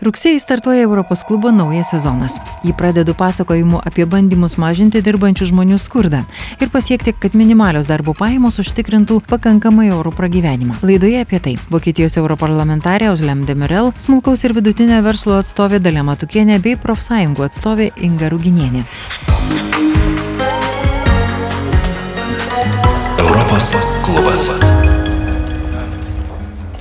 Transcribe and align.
Rugsėjai 0.00 0.40
startuoja 0.40 0.82
Europos 0.82 1.20
klubo 1.28 1.52
naujas 1.54 1.92
sezonas. 1.92 2.38
Jį 2.66 2.72
pradedu 2.78 3.14
pasakojimu 3.18 3.82
apie 3.86 4.06
bandymus 4.08 4.56
mažinti 4.58 5.02
dirbančių 5.04 5.50
žmonių 5.52 5.78
skurdą 5.82 6.22
ir 6.58 6.72
pasiekti, 6.72 7.12
kad 7.12 7.36
minimalios 7.38 7.86
darbo 7.90 8.14
pajamos 8.18 8.58
užtikrintų 8.62 9.20
pakankamai 9.28 9.90
orų 9.94 10.14
pragyvenimą. 10.16 10.80
Laidoje 10.82 11.22
apie 11.22 11.38
tai 11.44 11.54
Vokietijos 11.70 12.18
europarlamentarė 12.18 13.12
Oslem 13.12 13.44
Demirel, 13.46 13.92
smulkaus 14.02 14.42
ir 14.48 14.56
vidutinio 14.58 14.98
verslo 15.06 15.38
atstovė 15.42 15.82
Dalė 15.84 16.02
Matukienė 16.08 16.58
bei 16.64 16.74
profsąjungų 16.80 17.46
atstovė 17.50 17.92
Inga 18.02 18.32
Ruginienė. 18.32 18.86
Europos 23.22 23.74
klubas. 24.02 24.71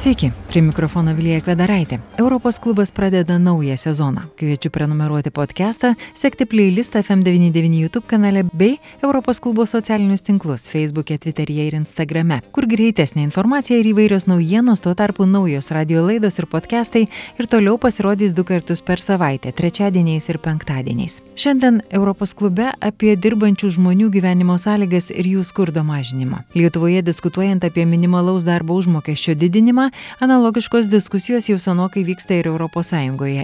Sveiki, 0.01 0.31
prie 0.49 0.63
mikrofono 0.65 1.11
Vilija 1.13 1.43
Kvedaraitė. 1.45 1.99
Europos 2.17 2.57
klubas 2.59 2.89
pradeda 2.91 3.35
naują 3.39 3.75
sezoną. 3.77 4.21
Kviečiu 4.37 4.71
prenumeruoti 4.73 5.31
podcastą, 5.31 5.93
sekti 6.15 6.45
playlistą 6.45 6.99
FM99 6.99 7.75
YouTube 7.79 8.07
kanale 8.07 8.43
bei 8.53 8.79
Europos 9.03 9.39
klubo 9.39 9.65
socialinius 9.65 10.23
tinklus 10.23 10.65
Facebook'e, 10.73 11.19
Twitter'e 11.19 11.67
ir 11.67 11.77
Instagram'e, 11.77 12.39
kur 12.51 12.65
greitesnė 12.65 13.21
informacija 13.21 13.77
ir 13.77 13.91
įvairios 13.91 14.25
naujienos, 14.25 14.81
tuo 14.81 14.95
tarpu 14.97 15.27
naujos 15.29 15.69
radio 15.69 16.01
laidos 16.07 16.39
ir 16.39 16.49
podcastai 16.49 17.05
ir 17.37 17.45
toliau 17.45 17.77
pasirodys 17.77 18.33
du 18.33 18.43
kartus 18.43 18.81
per 18.81 18.97
savaitę- 18.97 19.53
trečiadieniais 19.59 20.29
ir 20.29 20.39
penktadieniais. 20.39 21.21
Šiandien 21.35 21.81
Europos 21.91 22.33
klube 22.33 22.71
apie 22.81 23.15
dirbančių 23.15 23.69
žmonių 23.77 24.09
gyvenimo 24.09 24.57
sąlygas 24.57 25.11
ir 25.11 25.25
jų 25.25 25.45
skurdo 25.45 25.83
mažinimą. 25.83 26.43
Lietuvoje 26.55 27.01
diskutuojant 27.03 27.63
apie 27.63 27.85
minimalaus 27.85 28.43
darbo 28.43 28.73
užmokesčio 28.73 29.35
didinimą, 29.35 29.90
Analogiškos 30.19 30.87
diskusijos 30.87 31.49
jau 31.49 31.59
senokai 31.59 32.03
vyksta 32.03 32.33
ir 32.33 32.47
ES 32.47 32.91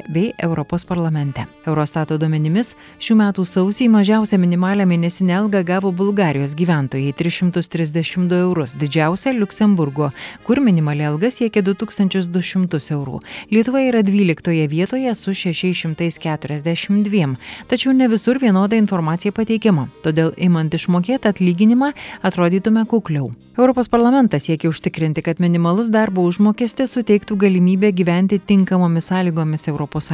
bei 0.09 0.33
Europos 0.37 0.85
parlamente. 0.85 1.45
Eurostato 1.65 2.17
duomenimis 2.17 2.75
šių 2.99 3.15
metų 3.15 3.45
sausį 3.45 3.89
mažiausią 3.89 4.37
minimalę 4.37 4.85
mėnesinę 4.85 5.37
algą 5.37 5.63
gavo 5.63 5.91
Bulgarijos 5.91 6.55
gyventojai- 6.55 7.13
332 7.19 8.35
eurus, 8.35 8.73
didžiausia 8.73 9.33
Luksemburgo, 9.33 10.09
kur 10.43 10.61
minimali 10.61 11.03
alga 11.03 11.31
siekia 11.31 11.61
2200 11.61 12.91
eurų. 12.91 13.19
Lietuva 13.51 13.81
yra 13.81 14.03
12 14.03 14.67
vietoje 14.67 15.15
su 15.15 15.33
642, 15.33 17.35
tačiau 17.67 17.93
ne 17.93 18.07
visur 18.07 18.39
vienoda 18.39 18.75
informacija 18.75 19.31
pateikiama, 19.31 19.89
todėl 20.03 20.33
imant 20.37 20.73
išmokėtą 20.73 21.33
atlyginimą 21.33 21.93
atrodytume 22.23 22.85
kukliau. 22.85 23.31
Europos 23.57 23.87
parlamentas 23.89 24.43
siekia 24.45 24.69
užtikrinti, 24.69 25.23
kad 25.25 25.39
minimalus 25.41 25.87
darbo 25.89 26.21
užmokestis 26.37 26.91
suteiktų 26.93 27.35
galimybę 27.41 27.89
gyventi 27.97 28.37
tinkamomis 28.39 29.07
sąlygomis 29.09 29.67
ES. 29.67 30.09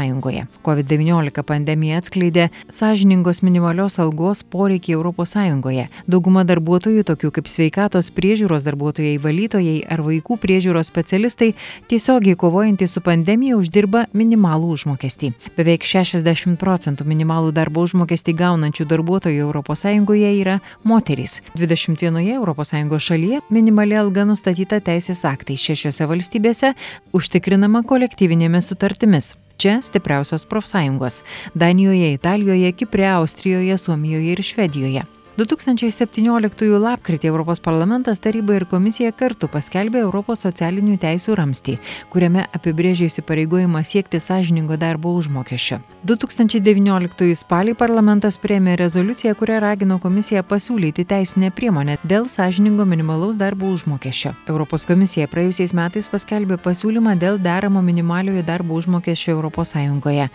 COVID-19 0.63 1.43
pandemija 1.43 1.97
atskleidė 1.99 2.49
sąžiningos 2.71 3.41
minimalios 3.43 3.99
algos 3.99 4.43
poreikį 4.43 4.95
ES. 4.95 5.33
Dauguma 6.07 6.45
darbuotojų, 6.47 7.03
tokių 7.03 7.31
kaip 7.31 7.47
sveikatos 7.47 8.11
priežiūros 8.15 8.63
darbuotojai, 8.63 9.17
valytojai 9.19 9.83
ar 9.91 9.99
vaikų 9.99 10.37
priežiūros 10.39 10.87
specialistai, 10.87 11.53
tiesiogiai 11.91 12.35
kovojantys 12.39 12.95
su 12.95 13.01
pandemija 13.01 13.57
uždirba 13.57 14.05
minimalų 14.13 14.71
užmokestį. 14.77 15.33
Beveik 15.57 15.83
60 15.83 16.55
procentų 16.55 17.03
minimalų 17.03 17.51
darbo 17.51 17.83
užmokestį 17.83 18.37
gaunančių 18.39 18.87
darbuotojų 18.87 19.51
ES 19.59 19.85
yra 20.39 20.59
moterys. 20.83 21.41
21 21.57 22.23
ES 22.23 23.03
šalyje 23.03 23.33
šalyje 23.33 23.41
minimali 23.49 23.97
alga 23.97 24.23
nustatyta 24.25 24.79
teisės 24.79 25.25
aktais 25.25 25.61
šešiose 25.61 26.02
valstybėse, 26.09 26.73
užtikrinama 27.15 27.83
kolektyvinėmis 27.87 28.69
sutartimis. 28.71 29.33
Čia 29.57 29.79
stipriausios 29.85 30.45
profsąjungos- 30.45 31.23
Danijoje, 31.63 32.13
Italijoje, 32.13 32.71
Kipre, 32.71 33.07
Austrijoje, 33.09 33.77
Suomijoje 33.77 34.31
ir 34.31 34.41
Švedijoje. 34.43 35.22
2017 35.33 36.77
lapkritį 36.77 37.25
Europos 37.31 37.57
parlamentas, 37.57 38.19
taryba 38.21 38.53
ir 38.53 38.67
komisija 38.69 39.09
kartu 39.17 39.47
paskelbė 39.49 40.03
Europos 40.03 40.43
socialinių 40.45 40.99
teisų 41.01 41.33
ramstį, 41.39 41.73
kuriame 42.13 42.43
apibrėžė 42.53 43.07
įsipareigojimą 43.09 43.81
siekti 43.81 44.19
sąžiningo 44.21 44.77
darbo 44.77 45.09
užmokesčio. 45.17 45.79
2019 46.05 47.33
spalį 47.39 47.73
parlamentas 47.79 48.37
priėmė 48.37 48.75
rezoliuciją, 48.83 49.33
kuria 49.39 49.57
ragino 49.63 49.97
komisiją 50.03 50.43
pasiūlyti 50.45 51.07
teisinę 51.09 51.49
priemonę 51.49 51.97
dėl 52.05 52.29
sąžiningo 52.29 52.85
minimalaus 52.85 53.41
darbo 53.41 53.73
užmokesčio. 53.73 54.35
Europos 54.45 54.85
komisija 54.85 55.25
praėjusiais 55.33 55.73
metais 55.73 56.11
paskelbė 56.13 56.59
pasiūlymą 56.61 57.17
dėl 57.17 57.41
deramo 57.41 57.81
minimaliojo 57.81 58.45
darbo 58.45 58.77
užmokesčio 58.77 59.39
ES. 59.41 59.75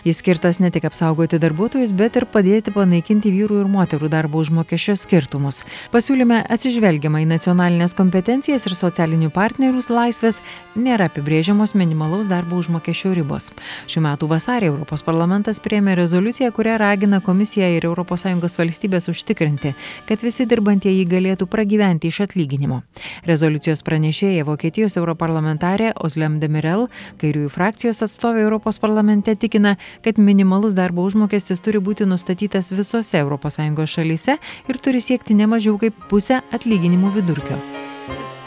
Jis 0.03 0.19
skirtas 0.19 0.59
ne 0.59 0.75
tik 0.75 0.91
apsaugoti 0.91 1.39
darbuotojus, 1.39 1.95
bet 1.95 2.19
ir 2.19 2.27
padėti 2.27 2.75
panaikinti 2.75 3.31
vyrų 3.31 3.63
ir 3.63 3.73
moterų 3.79 4.11
darbo 4.11 4.43
užmokesčio 4.43 4.88
mokesčio 4.89 4.95
skirtumus. 4.97 5.63
Pasiūlyme 5.93 6.43
atsižvelgiama 6.49 7.21
į 7.21 7.27
nacionalinės 7.29 7.93
kompetencijas 7.93 8.65
ir 8.65 8.73
socialinių 8.73 9.29
partnerių 9.33 9.81
laisvės 9.89 10.41
nėra 10.75 11.09
apibrėžiamos 11.09 11.75
minimalaus 11.75 12.27
darbo 12.27 12.57
užmokesčio 12.57 13.13
ribos. 13.13 13.51
Šiuo 13.87 14.03
metu 14.03 14.27
vasarį 14.27 14.69
Europos 14.69 15.03
parlamentas 15.03 15.59
priėmė 15.59 15.95
rezoliuciją, 15.99 16.51
kuria 16.51 16.77
ragina 16.77 17.21
komisiją 17.21 17.69
ir 17.75 17.85
ES 17.89 18.57
valstybės 18.57 19.09
užtikrinti, 19.09 19.73
kad 20.07 20.21
visi 20.23 20.45
dirbantieji 20.45 21.05
galėtų 21.05 21.47
pragyventi 21.47 22.09
iš 22.09 22.21
atlyginimo. 22.25 22.81
Rezoliucijos 23.25 23.83
pranešėja 23.83 24.45
Vokietijos 24.45 24.97
europarlamentarė 24.97 25.93
Oslem 25.99 26.39
Demirel, 26.39 26.87
kairiųjų 27.21 27.49
frakcijos 27.49 28.01
atstovė 28.05 28.43
Europos 28.45 28.79
parlamente 28.79 29.35
tikina, 29.35 29.75
kad 30.03 30.17
minimalus 30.17 30.73
darbo 30.73 31.03
užmokestis 31.05 31.61
turi 31.61 31.79
būti 31.79 32.07
nustatytas 32.09 32.71
visose 32.71 33.19
ES 33.19 33.89
šalyse 33.89 34.37
ir 34.69 34.78
turi 34.85 35.01
siekti 35.03 35.37
ne 35.37 35.49
mažiau 35.49 35.77
kaip 35.81 35.95
pusę 36.09 36.41
atlyginimų 36.55 37.13
vidurkio. 37.19 37.59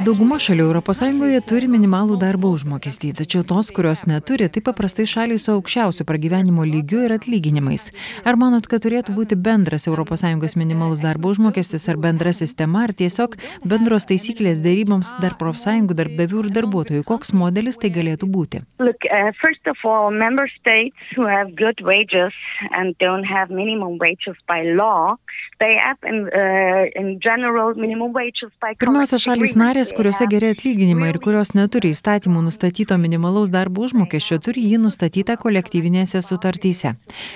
Dauguma 0.02 0.34
šalių 0.42 0.64
ES 0.80 1.44
turi 1.46 1.68
minimalų 1.70 2.16
darbo 2.18 2.48
užmokestį, 2.50 3.12
tačiau 3.20 3.44
tos, 3.46 3.68
kurios 3.70 4.00
neturi, 4.10 4.48
tai 4.50 4.58
paprastai 4.66 5.04
šaliai 5.06 5.38
su 5.38 5.52
aukščiausiu 5.52 6.02
pragyvenimo 6.08 6.64
lygiu 6.66 7.04
ir 7.06 7.14
atlyginimais. 7.14 7.92
Ar 8.26 8.34
manot, 8.40 8.66
kad 8.66 8.82
turėtų 8.82 9.14
būti 9.14 9.38
bendras 9.38 9.86
ES 9.86 10.56
minimalus 10.58 11.04
darbo 11.04 11.30
užmokestis 11.30 11.86
ar 11.86 12.00
bendra 12.02 12.32
sistema, 12.34 12.82
ar 12.88 12.92
tiesiog 12.98 13.36
bendros 13.62 14.08
taisyklės 14.10 14.58
dėryboms 14.64 15.14
dar 15.22 15.36
profsąjungų, 15.38 15.94
darbdavių 15.94 16.42
ir 16.42 16.50
darbuotojų? 16.58 17.04
Koks 17.06 17.30
modelis 17.30 17.78
tai 17.78 17.94
galėtų 17.94 18.26
būti? 18.26 18.64
Look, 18.82 19.06
uh, 19.06 19.30
first 19.38 19.70
of 19.70 19.78
all, 19.86 20.10
member 20.10 20.50
states 20.58 20.98
who 21.14 21.30
have 21.30 21.54
good 21.54 21.78
wages 21.86 22.34
and 22.74 22.98
don't 22.98 23.22
have 23.22 23.54
minimum 23.54 24.02
wages 24.02 24.34
by 24.50 24.66
law, 24.66 25.14
they 25.60 25.78
have 25.78 26.02
in, 26.02 26.26
uh, 26.34 26.90
in 26.98 27.20
general 27.22 27.70
minimum 27.78 28.10
wages 28.12 28.50
by 28.58 28.74
Pirmiausia, 28.82 29.22
šalis 29.22 29.54
narės, 29.54 29.91
kuriuose 29.96 30.26
geri 30.30 30.48
atlyginimai 30.52 31.10
ir 31.12 31.18
kurios 31.20 31.50
neturi 31.56 31.90
įstatymų 31.92 32.40
nustatyto 32.46 32.96
minimalaus 33.00 33.50
darbo 33.52 33.82
užmokesčio, 33.84 34.38
turi 34.40 34.62
jį 34.70 34.78
nustatytą 34.86 35.36
kolektyvinėse 35.40 36.22
sutartyse. 36.24 36.94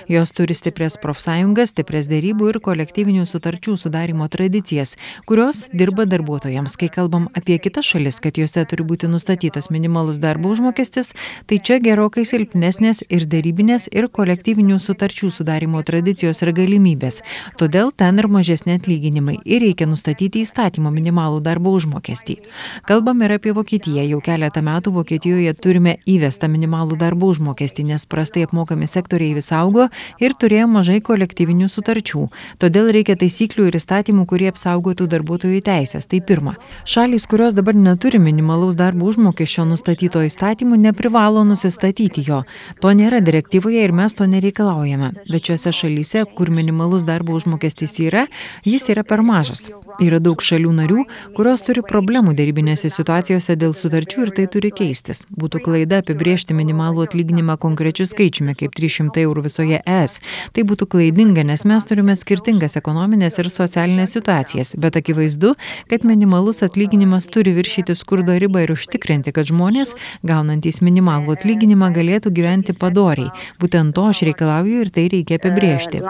Jos 0.09 0.33
turi 0.33 0.55
stiprias 0.57 0.97
profsąjungas, 1.01 1.73
stiprias 1.75 2.09
dėrybų 2.09 2.49
ir 2.51 2.59
kolektyvinių 2.65 3.25
sutarčių 3.29 3.75
sudarimo 3.77 4.25
tradicijas, 4.33 4.95
kurios 5.29 5.67
dirba 5.73 6.07
darbuotojams. 6.09 6.77
Kai 6.81 6.89
kalbam 6.93 7.27
apie 7.37 7.59
kitas 7.61 7.91
šalis, 7.91 8.17
kad 8.23 8.39
juose 8.41 8.65
turi 8.69 8.87
būti 8.87 9.11
nustatytas 9.11 9.69
minimalus 9.73 10.21
darbo 10.23 10.49
užmokestis, 10.55 11.13
tai 11.45 11.61
čia 11.61 11.77
gerokai 11.83 12.25
silpnesnės 12.25 13.03
ir 13.09 13.27
dėrybinės 13.29 13.89
ir 13.93 14.09
kolektyvinių 14.09 14.79
sutarčių 14.81 15.29
sudarimo 15.35 15.83
tradicijos 15.85 16.41
ir 16.41 16.55
galimybės. 16.57 17.21
Todėl 17.61 17.93
ten 17.93 18.17
ir 18.17 18.31
mažesni 18.31 18.79
atlyginimai 18.79 19.37
ir 19.45 19.61
reikia 19.67 19.89
nustatyti 19.89 20.41
įstatymo 20.47 20.93
minimalų 20.95 21.43
darbo 21.45 21.77
užmokestį. 21.77 22.46
Kalbam 22.87 23.21
ir 23.25 23.33
apie 23.37 23.53
Vokietiją. 23.55 24.03
Jau 24.07 24.21
keletą 24.23 24.61
metų 24.65 24.93
Vokietijoje 24.95 25.53
turime 25.53 25.97
įvestą 26.07 26.49
minimalų 26.51 26.97
darbo 26.99 27.31
užmokestį, 27.33 27.87
nes 27.91 28.05
prastai 28.05 28.45
apmokami 28.47 28.87
sektoriai 28.87 29.35
vis 29.37 29.51
augo 29.55 29.87
ir 30.23 30.35
turėjo 30.39 30.67
mažai 30.71 30.99
kolektyvinių 31.01 31.69
sutarčių. 31.71 32.27
Todėl 32.61 32.91
reikia 32.95 33.17
taisyklių 33.19 33.67
ir 33.69 33.79
įstatymų, 33.79 34.25
kurie 34.29 34.49
apsaugotų 34.51 35.07
darbuotojų 35.11 35.61
teisės. 35.65 36.07
Tai 36.07 36.21
pirma. 36.21 36.55
Šalys, 36.87 37.27
kurios 37.27 37.57
dabar 37.57 37.75
neturi 37.75 38.19
minimalaus 38.23 38.77
darbo 38.79 39.09
užmokesčio 39.11 39.65
nustatyto 39.67 40.23
įstatymų, 40.25 40.79
neprivalo 40.87 41.43
nusistatyti 41.47 42.23
jo. 42.27 42.43
To 42.81 42.93
nėra 42.95 43.21
direktyvoje 43.25 43.83
ir 43.83 43.95
mes 43.95 44.15
to 44.15 44.27
nereikalaujame. 44.29 45.13
Bet 45.27 45.49
šiuose 45.49 45.73
šalyse, 45.75 46.23
kur 46.37 46.51
minimalus 46.53 47.05
darbo 47.07 47.35
užmokestis 47.37 47.97
yra, 48.05 48.27
jis 48.65 48.89
yra 48.93 49.03
per 49.07 49.23
mažas. 49.25 49.67
Yra 50.03 50.21
daug 50.23 50.41
šalių 50.43 50.73
narių, 50.81 51.03
kurios 51.37 51.65
turi 51.65 51.83
problemų 51.85 52.36
darybinėse 52.37 52.89
situacijose 52.93 53.55
dėl 53.59 53.73
sutarčių 53.77 54.25
ir 54.25 54.31
tai 54.37 54.45
turi 54.53 54.71
keistis. 54.75 55.23
Būtų 55.33 55.61
klaida 55.65 56.01
apibriežti 56.03 56.55
minimalų 56.57 57.07
atlyginimą 57.07 57.57
konkrečiu 57.61 58.07
skaičiumi 58.09 58.55
kaip 58.59 58.75
300 58.77 59.23
eurų 59.25 59.47
visoje 59.47 59.81
ES. 59.81 60.17
Tai 60.55 60.65
būtų 60.69 60.87
klaidinga, 60.93 61.45
nes 61.47 61.65
mes 61.69 61.87
turime 61.89 62.15
skirtingas 62.19 62.77
ekonominės 62.79 63.39
ir 63.41 63.49
socialinės 63.53 64.15
situacijas, 64.17 64.75
bet 64.77 64.99
akivaizdu, 65.01 65.53
kad 65.91 66.05
minimalus 66.07 66.63
atlyginimas 66.67 67.29
turi 67.33 67.55
viršyti 67.57 67.95
skurdo 67.97 68.37
ribą 68.39 68.65
ir 68.65 68.75
užtikrinti, 68.75 69.33
kad 69.35 69.49
žmonės, 69.49 69.95
gaunantys 70.27 70.81
minimalų 70.85 71.37
atlyginimą, 71.37 71.91
galėtų 71.97 72.33
gyventi 72.37 72.77
padoriai. 72.77 73.33
Būtent 73.61 73.95
to 73.97 74.07
aš 74.11 74.23
reikalauju 74.29 74.85
ir 74.85 74.93
tai 74.93 75.07
reikia 75.13 75.41
apibriežti. 75.41 76.03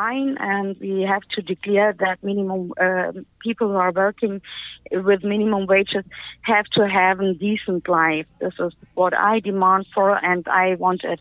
Uh, 3.47 3.53
people 3.53 3.67
who 3.69 3.75
are 3.75 3.91
working 3.91 4.41
with 4.91 5.23
minimum 5.23 5.65
wages 5.67 6.03
have 6.41 6.65
to 6.65 6.88
have 6.88 7.19
a 7.19 7.33
decent 7.33 7.88
life. 7.88 8.25
This 8.39 8.53
is 8.59 8.73
what 8.95 9.13
I 9.13 9.39
demand 9.39 9.85
for, 9.94 10.25
and 10.25 10.47
I 10.47 10.75
want 10.75 11.01
it 11.03 11.19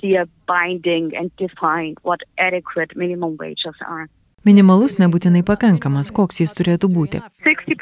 clear, 0.00 0.26
binding, 0.46 1.16
and 1.16 1.30
defined 1.36 1.98
what 2.02 2.20
adequate 2.38 2.96
minimum 2.96 3.36
wages 3.36 3.74
are. 3.86 4.08
Minimalus 4.44 4.96
nebūtinai 4.98 5.44
pakankamas, 5.46 6.10
koks 6.10 6.40
jis 6.40 6.52
turėtų 6.52 6.88
būti. 6.90 7.20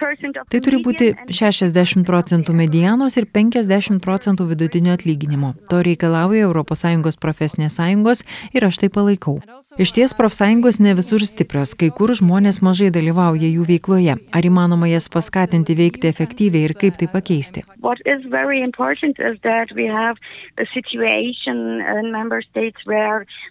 Tai 0.01 0.61
turi 0.65 0.81
būti 0.85 1.11
60 1.29 2.07
procentų 2.09 2.55
medianos 2.57 3.17
ir 3.21 3.27
50 3.29 4.01
procentų 4.05 4.49
vidutinio 4.51 4.95
atlyginimo. 4.97 5.55
To 5.71 5.83
reikalauja 5.87 6.49
ES 6.51 7.19
profesinės 7.21 7.77
sąjungos 7.79 8.25
ir 8.55 8.67
aš 8.67 8.81
tai 8.83 8.91
palaikau. 8.93 9.39
Iš 9.79 9.93
ties 9.95 10.15
profsąjungos 10.19 10.81
ne 10.83 10.95
visur 10.99 11.23
stiprios, 11.23 11.77
kai 11.79 11.91
kur 11.95 12.11
žmonės 12.19 12.61
mažai 12.65 12.91
dalyvauja 12.91 13.47
jų 13.47 13.67
veikloje. 13.69 14.17
Ar 14.35 14.47
įmanoma 14.47 14.89
jas 14.91 15.09
paskatinti 15.13 15.77
veikti 15.79 16.11
efektyviai 16.11 16.67
ir 16.69 16.75
kaip 16.75 16.99
tai 16.99 17.07
pakeisti? 17.13 17.63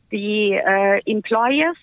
The, 0.10 0.60
uh, 0.66 0.98
employers 1.06 1.78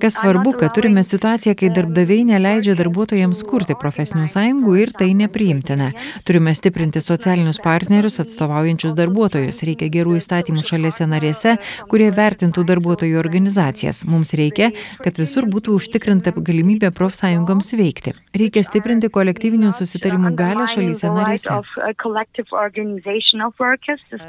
Kas 0.00 0.14
svarbu, 0.14 0.52
kad 0.58 0.74
turime 0.74 1.02
situaciją, 1.04 1.52
kai 1.60 1.68
darbdaviai 1.76 2.24
neleidžia 2.24 2.74
darbuotojams 2.78 3.42
kurti 3.48 3.76
profesinių 3.76 4.24
sąjungų 4.32 4.76
ir 4.80 4.92
tai 4.96 5.10
nepriimtina. 5.18 5.90
Turime 6.24 6.54
stiprinti 6.56 7.02
socialinius 7.04 7.60
partnerius 7.64 8.16
atstovaujančius 8.24 8.96
darbuotojus. 8.96 9.60
Reikia 9.68 9.90
gerų 9.92 10.16
įstatymų 10.22 10.64
šalėse 10.64 11.08
narėse, 11.12 11.58
kurie 11.92 12.08
vertintų 12.16 12.64
darbuotojų 12.72 13.20
organizacijas. 13.20 14.06
Mums 14.08 14.32
reikia, 14.32 14.72
kad 15.04 15.20
visur 15.20 15.48
būtų 15.48 15.76
užtikrinta 15.76 16.32
galimybė 16.40 16.94
profsąjungoms 16.96 17.76
veikti. 17.76 18.16
Reikia 18.34 18.64
stiprinti 18.66 19.06
kolektyvinių 19.14 19.70
susitarimų 19.76 20.32
galę 20.34 20.66
šalyse 20.70 21.10
narėse. 21.14 21.54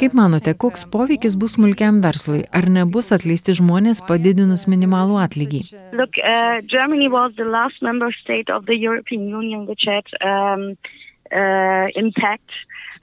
Kaip 0.01 0.17
manote, 0.17 0.53
koks 0.53 0.85
poveikis 0.93 1.37
bus 1.41 1.55
smulkiam 1.57 2.01
verslui? 2.05 2.43
Ar 2.53 2.69
nebus 2.69 3.09
atleisti 3.15 3.55
žmonės 3.57 4.03
padidinus 4.05 4.67
minimalų 4.69 5.17
atlygį. 5.23 5.61
Look, 5.97 6.19
uh, 6.21 6.61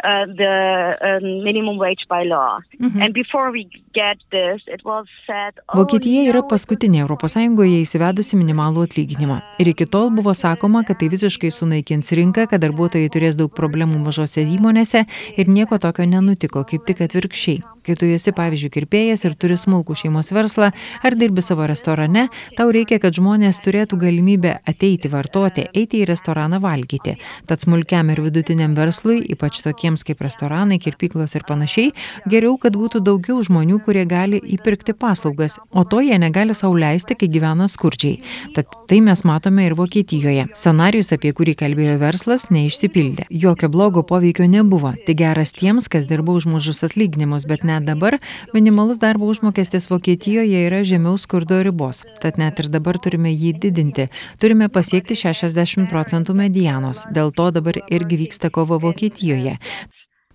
The 0.00 0.08
um, 0.08 0.30
uh, 0.30 0.34
the 0.36 0.54
uh, 1.00 1.20
minimum 1.44 1.76
wage 1.78 2.04
by 2.08 2.24
law. 2.24 2.60
Mhm. 2.80 3.02
And 3.02 3.14
before 3.14 3.50
we 3.50 3.68
get 3.94 4.16
this, 4.30 4.62
it 4.66 4.84
was 4.84 5.06
said, 5.26 5.52
oh, 5.68 5.78
Vokietija 5.78 6.24
yra 6.30 6.42
paskutinė 6.42 7.04
ES 7.04 7.36
įsivedusi 7.82 8.36
minimalų 8.36 8.86
atlyginimą. 8.86 9.40
Ir 9.60 9.72
iki 9.72 9.86
tol 9.86 10.10
buvo 10.10 10.34
sakoma, 10.34 10.84
kad 10.84 10.98
tai 10.98 11.08
visiškai 11.08 11.50
sunaikins 11.50 12.12
rinką, 12.12 12.48
kad 12.48 12.62
darbuotojai 12.62 13.10
turės 13.12 13.36
daug 13.36 13.52
problemų 13.52 14.00
mažose 14.06 14.42
įmonėse 14.42 15.04
ir 15.36 15.48
nieko 15.48 15.78
tokio 15.78 16.06
nenutiko, 16.08 16.64
kaip 16.64 16.86
tik 16.86 17.04
atvirkščiai. 17.06 17.60
Kai 17.82 17.96
tu 17.98 18.06
esi, 18.06 18.30
pavyzdžiui, 18.30 18.70
kirpėjas 18.70 19.24
ir 19.26 19.34
turi 19.34 19.56
smulkų 19.58 19.96
šeimos 19.98 20.30
verslą 20.30 20.70
ar 21.02 21.16
dirbi 21.18 21.42
savo 21.42 21.66
restorane, 21.66 22.28
tau 22.56 22.70
reikia, 22.70 23.00
kad 23.02 23.16
žmonės 23.18 23.58
turėtų 23.64 23.98
galimybę 23.98 24.60
ateiti 24.70 25.10
vartoti, 25.10 25.66
eiti 25.74 26.04
į 26.04 26.06
restoraną 26.12 26.60
valgyti. 26.62 27.16
Tad 27.50 27.64
smulkiam 27.66 28.12
ir 28.14 28.22
vidutiniam 28.22 28.76
verslui, 28.78 29.18
ypač 29.34 29.58
tokiems 29.82 30.04
kaip 30.06 30.22
restoranai, 30.22 30.78
kirpyklos 30.78 31.34
ir 31.34 31.42
panašiai, 31.48 31.90
geriau, 32.30 32.56
kad 32.60 32.76
būtų 32.78 33.02
daugiau 33.02 33.42
žmonių, 33.42 33.80
kurie 33.82 34.04
gali 34.06 34.38
įpirkti 34.38 34.94
paslaugas, 34.94 35.58
o 35.72 35.84
to 35.84 36.00
jie 36.00 36.18
negali 36.18 36.54
sauliaisti, 36.54 37.16
kai 37.18 37.28
gyvena 37.28 37.66
skurdžiai. 37.68 38.20
Tad 38.54 38.70
tai 38.88 39.00
mes 39.02 39.24
matome 39.24 39.66
ir 39.66 39.74
Vokietijoje. 39.74 40.46
Scenarius, 40.54 41.12
apie 41.12 41.32
kurį 41.34 41.56
kalbėjo 41.58 41.98
verslas, 41.98 42.48
neišsipildė. 42.54 43.26
Jokio 43.30 43.70
blogo 43.72 44.04
poveikio 44.06 44.46
nebuvo, 44.46 44.94
tik 45.06 45.18
geras 45.18 45.54
tiems, 45.56 45.88
kas 45.90 46.06
dirba 46.06 46.36
už 46.38 46.46
mažus 46.46 46.84
atlyginimus, 46.86 47.48
bet 47.48 47.64
ne 47.66 47.72
net 47.72 47.88
dabar 47.88 48.18
minimalus 48.54 49.00
darbo 49.00 49.26
užmokestis 49.26 49.88
Vokietijoje 49.90 50.66
yra 50.66 50.82
žemiau 50.84 51.18
skurdo 51.18 51.62
ribos. 51.64 52.04
Tad 52.20 52.38
net 52.38 52.60
ir 52.60 52.68
dabar 52.72 52.98
turime 53.00 53.32
jį 53.32 53.54
didinti. 53.64 54.08
Turime 54.38 54.68
pasiekti 54.68 55.16
60 55.16 55.88
procentų 55.90 56.36
medianos. 56.36 57.06
Dėl 57.14 57.32
to 57.32 57.50
dabar 57.54 57.80
irgi 57.88 58.20
vyksta 58.26 58.50
kova 58.52 58.78
Vokietijoje. 58.82 59.56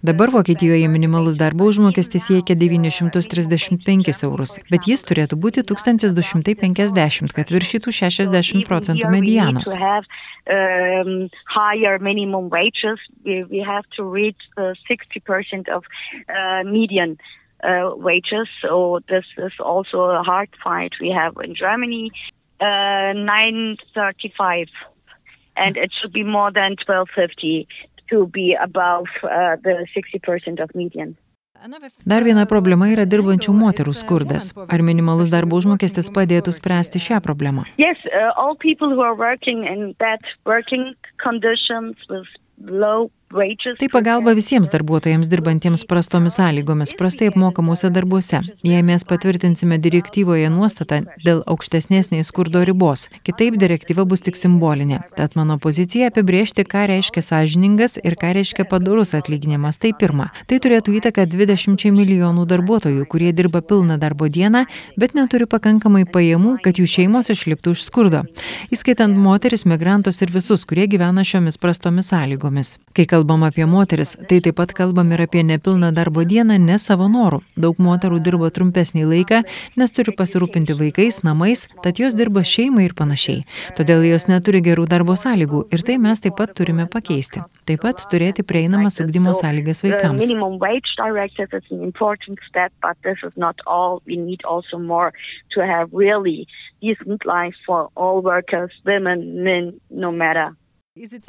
Dabar 0.07 0.29
Vokietijoje 0.31 0.87
minimalus 0.87 1.35
darbo 1.35 1.65
užmokestis 1.67 2.29
siekia 2.29 2.55
935 2.55 4.21
eurus, 4.27 4.53
bet 4.71 4.85
jis 4.87 5.01
turėtų 5.03 5.35
būti 5.43 5.63
1250, 5.67 7.33
kad 7.35 7.51
viršytų 7.51 7.91
60 7.97 8.63
procentų 8.69 9.09
medianos. 9.11 9.73
Um, 10.47 11.27
higher 11.51 11.99
minimum 11.99 12.47
wages, 12.47 13.03
we, 13.25 13.43
we 13.51 13.59
have 13.59 13.83
to 13.97 14.05
reach 14.07 14.39
the 14.55 14.77
60% 14.87 15.67
of 15.67 15.83
uh, 15.83 16.63
median 16.63 17.17
uh, 17.67 17.91
wages. 17.97 18.47
So 18.61 19.01
this 19.09 19.27
is 19.35 19.59
also 19.59 20.07
a 20.15 20.23
hard 20.23 20.55
fight 20.63 20.95
we 21.01 21.11
have 21.11 21.35
in 21.43 21.53
Germany. 21.53 22.11
Uh, 22.61 23.11
935 23.11 24.71
and 25.57 25.75
it 25.75 25.91
should 25.99 26.13
be 26.13 26.23
more 26.23 26.51
than 26.51 26.77
1250 26.87 27.67
to 28.09 28.27
be 28.27 28.55
above 28.55 29.07
uh, 29.23 29.55
the 29.63 29.85
60% 29.95 30.63
of 30.63 30.69
median. 30.75 31.17
Dar 32.05 32.21
viena 32.21 32.45
problema 32.45 32.85
yra 32.93 33.07
dirbančių 33.09 33.53
moterų 33.57 33.93
skurdas. 33.97 34.51
Ar 34.69 34.83
minimalus 34.85 35.31
darbo 35.33 35.57
užmokestis 35.57 36.11
padėtų 36.13 36.53
spręsti 36.53 37.01
šią 37.01 37.17
problemą? 37.25 37.65
Yes, 37.81 37.97
uh, 38.05 38.29
Tai 43.27 43.87
pagalba 43.91 44.31
visiems 44.31 44.69
darbuotojams 44.71 45.27
dirbantiems 45.27 45.81
prastomis 45.85 46.37
sąlygomis, 46.39 46.93
prastai 46.95 47.27
apmokamuose 47.27 47.89
darbuose. 47.91 48.39
Jei 48.63 48.83
mes 48.87 49.03
patvirtinsime 49.03 49.75
direktyvoje 49.83 50.47
nuostatą 50.47 51.01
dėl 51.25 51.41
aukštesnės 51.51 52.07
nei 52.13 52.23
skurdo 52.23 52.61
ribos, 52.63 53.09
kitaip 53.27 53.57
direktyva 53.59 54.05
bus 54.07 54.23
tik 54.23 54.39
simbolinė. 54.39 55.01
Tad 55.17 55.35
mano 55.35 55.57
pozicija 55.59 56.07
apibriežti, 56.07 56.63
ką 56.63 56.85
reiškia 56.93 57.25
sąžiningas 57.27 57.97
ir 57.99 58.15
ką 58.15 58.31
reiškia 58.37 58.63
padorus 58.71 59.11
atlyginimas. 59.19 59.81
Tai 59.83 59.91
pirma, 59.99 60.29
tai 60.47 60.61
turėtų 60.63 60.95
įtaką 61.01 61.27
20 61.27 61.91
milijonų 61.99 62.47
darbuotojų, 62.47 63.03
kurie 63.11 63.33
dirba 63.35 63.59
pilną 63.59 63.99
darbo 63.99 64.31
dieną, 64.31 64.63
bet 64.95 65.19
neturi 65.19 65.49
pakankamai 65.51 66.05
pajamų, 66.07 66.61
kad 66.63 66.79
jų 66.79 66.87
šeimos 66.95 67.33
išliptų 67.35 67.75
iš 67.75 67.83
skurdo. 67.91 68.23
Įskaitant 68.71 69.19
moteris, 69.19 69.67
migrantus 69.67 70.23
ir 70.23 70.31
visus, 70.31 70.63
kurie 70.63 70.87
gyvena 70.87 71.27
šiomis 71.27 71.59
prastomis 71.59 72.15
sąlygomis. 72.15 72.77
Kai 72.95 73.03
kalbam 73.17 73.43
apie 73.43 73.65
moteris, 73.65 74.13
tai 74.29 74.37
taip 74.45 74.59
pat 74.59 74.73
kalbam 74.77 75.09
ir 75.15 75.21
apie 75.25 75.41
nepilną 75.43 75.89
darbo 75.95 76.21
dieną 76.21 76.59
ne 76.61 76.77
savo 76.77 77.07
norų. 77.09 77.39
Daug 77.57 77.79
moterų 77.81 78.19
dirba 78.21 78.51
trumpesnį 78.53 79.07
laiką, 79.09 79.39
nes 79.79 79.93
turi 79.95 80.13
pasirūpinti 80.19 80.75
vaikais, 80.77 81.23
namais, 81.25 81.65
tad 81.81 81.97
jos 81.97 82.13
dirba 82.19 82.43
šeimai 82.45 82.85
ir 82.85 82.93
panašiai. 82.99 83.41
Todėl 83.79 84.05
jos 84.05 84.27
neturi 84.29 84.61
gerų 84.67 84.85
darbo 84.91 85.15
sąlygų 85.17 85.63
ir 85.73 85.85
tai 85.87 85.97
mes 86.03 86.21
taip 86.21 86.37
pat 86.37 86.53
turime 86.59 86.85
pakeisti. 86.85 87.41
Taip 87.65 87.81
pat 87.87 88.05
turėti 88.11 88.45
prieinamas 88.45 89.01
ugdymo 89.01 89.33
sąlygas 89.33 89.81
vaikams. 89.87 90.21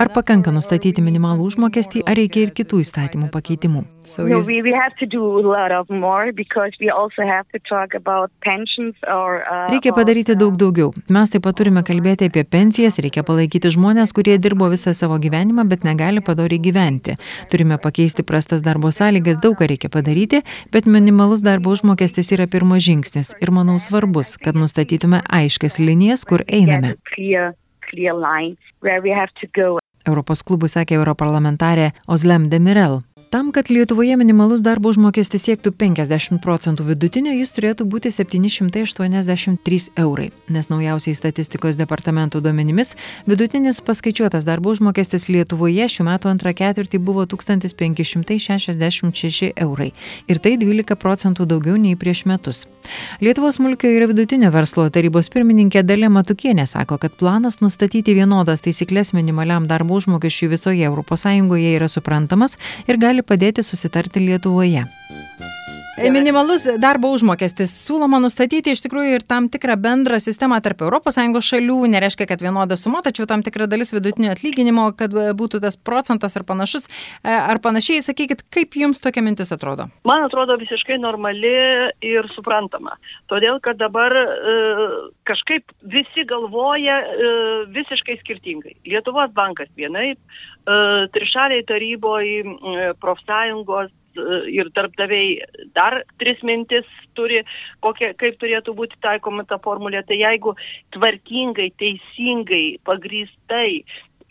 Ar 0.01 0.09
pakanka 0.15 0.53
nustatyti 0.55 1.03
minimalų 1.05 1.45
užmokestį, 1.51 2.01
ar 2.09 2.17
reikia 2.17 2.47
ir 2.47 2.53
kitų 2.57 2.81
įstatymų 2.85 3.29
pakeitimų? 3.35 3.83
So 4.09 4.25
no, 4.25 4.39
we, 4.47 4.63
we 4.65 4.73
or, 9.05 9.43
uh, 9.45 9.67
reikia 9.69 9.93
padaryti 9.93 10.39
daug 10.41 10.57
daugiau. 10.57 10.95
Mes 11.13 11.35
taip 11.35 11.45
pat 11.45 11.59
turime 11.61 11.83
kalbėti 11.85 12.31
apie 12.31 12.47
pensijas, 12.49 12.97
reikia 13.05 13.27
palaikyti 13.29 13.75
žmonės, 13.77 14.15
kurie 14.17 14.39
dirbo 14.41 14.71
visą 14.73 14.95
savo 14.97 15.21
gyvenimą, 15.21 15.67
bet 15.69 15.85
negali 15.85 16.25
padoriai 16.25 16.63
gyventi. 16.65 17.19
Turime 17.53 17.77
pakeisti 17.83 18.25
prastas 18.25 18.65
darbo 18.65 18.95
sąlygas, 18.95 19.43
daug 19.45 19.59
ką 19.61 19.69
reikia 19.69 19.93
padaryti, 19.93 20.41
bet 20.73 20.89
minimalus 20.89 21.45
darbo 21.45 21.77
užmokestis 21.77 22.33
yra 22.39 22.49
pirmas 22.49 22.87
žingsnis 22.89 23.35
ir 23.43 23.53
manau 23.53 23.77
svarbus, 23.83 24.39
kad 24.41 24.57
nustatytume 24.57 25.21
aiškias 25.29 25.83
linijas, 25.83 26.25
kur 26.25 26.47
einame. 26.49 26.97
Clear, 27.13 27.53
Europos 30.09 30.43
klubui 30.43 30.71
sakė 30.73 30.97
europarlamentarė 30.99 31.91
Ozlem 32.09 32.49
Demirel. 32.53 33.01
Tam, 33.31 33.53
kad 33.53 33.71
Lietuvoje 33.71 34.17
minimalus 34.17 34.63
darbo 34.65 34.89
užmokestis 34.89 35.43
siektų 35.45 35.75
50 35.77 36.41
procentų 36.41 36.87
vidutinio, 36.89 37.35
jis 37.37 37.53
turėtų 37.53 37.85
būti 37.85 38.09
783 38.09 39.93
eurai, 40.01 40.33
nes 40.49 40.73
naujausiais 40.73 41.21
statistikos 41.21 41.77
departamento 41.77 42.41
duomenimis 42.41 42.97
vidutinis 43.29 43.85
paskaičiuotas 43.85 44.49
darbo 44.49 44.73
užmokestis 44.73 45.29
Lietuvoje 45.29 45.85
šiuo 45.93 46.09
metu 46.09 46.33
antrą 46.33 46.57
ketvirtį 46.57 46.97
buvo 47.05 47.29
1566 47.29 49.53
eurai 49.61 49.93
ir 50.25 50.41
tai 50.41 50.57
12 50.57 50.97
procentų 50.97 51.45
daugiau 51.53 51.77
nei 51.77 52.01
prieš 52.01 52.25
metus. 52.25 52.65
Lietuvos 53.21 53.61
smulkio 53.61 53.93
ir 53.93 54.09
vidutinio 54.09 54.49
verslo 54.57 54.89
tarybos 54.89 55.29
pirmininkė 55.29 55.85
Dalė 55.85 56.09
Matukienė 56.09 56.65
sako, 56.65 56.97
kad 56.97 57.13
planas 57.21 57.61
nustatyti 57.61 58.17
vienodas 58.17 58.65
taisyklės 58.65 59.13
minimaliam 59.13 59.69
darbo 59.69 60.01
užmokesčiui 60.01 60.49
visoje 60.57 60.89
ES 60.89 61.29
yra 61.77 61.93
suprantamas 61.93 62.57
ir 62.89 62.97
gali 62.97 63.18
gali 63.19 63.27
padėti 63.27 63.63
susitarti 63.65 64.21
Lietuvoje. 64.21 64.87
Minimalus 65.99 66.63
darbo 66.79 67.11
užmokestis 67.11 67.73
siūloma 67.83 68.21
nustatyti 68.23 68.71
iš 68.71 68.85
tikrųjų 68.85 69.17
ir 69.17 69.25
tam 69.27 69.49
tikrą 69.51 69.75
bendrą 69.83 70.21
sistemą 70.23 70.61
tarp 70.63 70.85
ES 70.87 71.19
šalių, 71.49 71.79
nereiškia, 71.91 72.27
kad 72.31 72.43
vienoda 72.45 72.77
suma, 72.79 73.01
tačiau 73.03 73.27
tam 73.27 73.43
tikra 73.43 73.67
dalis 73.67 73.91
vidutinio 73.93 74.31
atlyginimo, 74.31 74.93
kad 74.99 75.11
būtų 75.11 75.61
tas 75.65 75.77
procentas 75.77 76.39
ar 76.39 76.47
panašus, 76.47 76.87
e, 77.25 77.35
ar 77.35 77.59
panašiai, 77.65 78.05
sakykit, 78.07 78.45
kaip 78.55 78.79
jums 78.79 79.03
tokia 79.03 79.25
mintis 79.27 79.51
atrodo? 79.55 79.89
Man 80.07 80.23
atrodo 80.29 80.59
visiškai 80.61 81.01
normali 81.03 81.55
ir 82.07 82.31
suprantama. 82.35 82.95
Todėl, 83.33 83.59
kad 83.65 83.81
dabar 83.83 84.15
e, 84.15 84.57
kažkaip 85.27 85.75
visi 85.83 86.27
galvoja 86.31 87.01
e, 87.03 87.33
visiškai 87.75 88.21
skirtingai. 88.23 88.77
Lietuvos 88.87 89.35
bankas 89.35 89.71
vienaip, 89.77 90.19
e, 90.19 91.09
trišaliai 91.17 91.67
taryboje, 91.67 92.45
e, 92.47 92.93
profsąjungos 93.03 93.91
ir 94.53 94.71
darbdaviai 94.77 95.39
dar 95.77 96.03
tris 96.19 96.41
mintis 96.47 96.87
turi, 97.19 97.43
kokie, 97.85 98.13
kaip 98.19 98.39
turėtų 98.41 98.75
būti 98.79 99.01
taikoma 99.05 99.45
ta 99.49 99.61
formulė. 99.63 100.03
Tai 100.09 100.19
jeigu 100.19 100.55
tvarkingai, 100.97 101.71
teisingai, 101.81 102.79
pagrįstai 102.89 103.83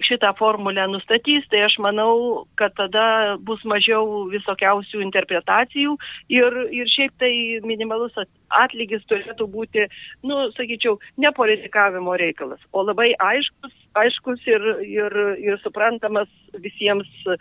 šitą 0.03 0.33
formulę 0.37 0.85
nustatys, 0.91 1.45
tai 1.49 1.63
aš 1.65 1.77
manau, 1.81 2.45
kad 2.59 2.75
tada 2.77 3.37
bus 3.41 3.63
mažiau 3.65 4.27
visokiausių 4.29 5.01
interpretacijų 5.05 5.95
ir, 6.33 6.59
ir 6.69 6.91
šiaip 6.93 7.15
tai 7.21 7.31
minimalus 7.65 8.13
atlygis 8.61 9.05
turėtų 9.09 9.49
būti, 9.53 9.87
nu, 10.27 10.47
sakyčiau, 10.57 10.99
ne 11.17 11.33
politikavimo 11.33 12.13
reikalas, 12.19 12.61
o 12.71 12.85
labai 12.85 13.13
aiškus, 13.17 13.73
aiškus 14.03 14.45
ir, 14.49 14.67
ir, 14.85 15.17
ir 15.43 15.59
suprantamas 15.63 16.29
visiems 16.61 17.07
e, 17.27 17.37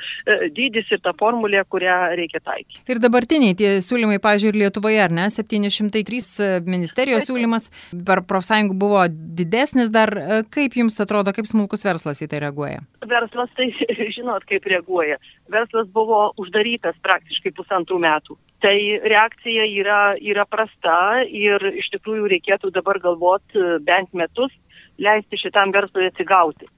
dydis 0.54 0.88
ir 0.92 1.00
ta 1.04 1.12
formulė, 1.18 1.62
kurią 1.70 1.96
reikia 2.18 2.40
taikyti. 2.44 2.82
Ir 2.90 3.00
dabartiniai 3.02 3.56
tie 3.58 3.70
siūlymai, 3.84 4.18
pažiūrėjau, 4.22 4.46
ir 4.46 4.60
Lietuvoje, 4.60 5.00
ar 5.02 5.14
ne, 5.14 5.28
703 5.32 6.20
e, 6.44 6.48
ministerijos 6.66 7.26
siūlymas 7.28 7.68
per 8.06 8.22
profsąjungų 8.28 8.76
buvo 8.78 9.04
didesnis 9.10 9.92
dar. 9.94 10.12
E, 10.16 10.42
kaip 10.52 10.76
jums 10.78 10.98
atrodo, 11.02 11.34
kaip 11.36 11.48
smulkus 11.48 11.84
verslas 11.86 12.22
į 12.24 12.30
tai 12.32 12.42
reaguoja? 12.46 12.82
Verslas 13.06 13.52
tai, 13.58 13.70
žinot, 14.16 14.46
kaip 14.50 14.66
reaguoja. 14.70 15.18
Verslas 15.52 15.88
buvo 15.94 16.30
uždarytas 16.42 16.98
praktiškai 17.06 17.54
pusantrų 17.56 18.00
metų. 18.02 18.38
Tai 18.64 18.76
reakcija 19.04 19.66
yra, 19.68 20.00
yra 20.20 20.46
prasta 20.48 21.24
ir 21.28 21.62
iš 21.76 21.90
tikrųjų 21.96 22.30
reikėtų 22.36 22.72
dabar 22.74 22.98
galvoti 23.02 23.62
bent 23.86 24.14
metus 24.16 24.54
leisti 24.98 25.38
šitam 25.40 25.74
verslui 25.74 26.08
atsigauti 26.10 26.68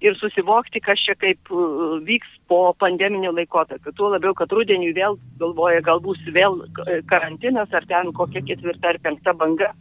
ir 0.00 0.16
susivokti, 0.16 0.80
kas 0.80 1.00
čia 1.04 1.14
kaip 1.20 1.50
uh, 1.52 1.98
vyks 2.06 2.30
po 2.48 2.72
pandeminio 2.80 3.32
laikotarpio. 3.36 3.92
Tuo 3.96 4.10
labiau, 4.14 4.32
kad 4.36 4.52
rudenį 4.52 4.94
vėl 4.96 5.18
galvoja, 5.40 5.82
gal 5.84 6.00
bus 6.04 6.20
vėl 6.32 6.62
karantinas 7.10 7.72
ar 7.76 7.86
ten 7.90 8.12
kokia 8.16 8.42
ketvirta 8.48 8.94
ar 8.94 9.00
penkta 9.04 9.34
banga. 9.36 9.72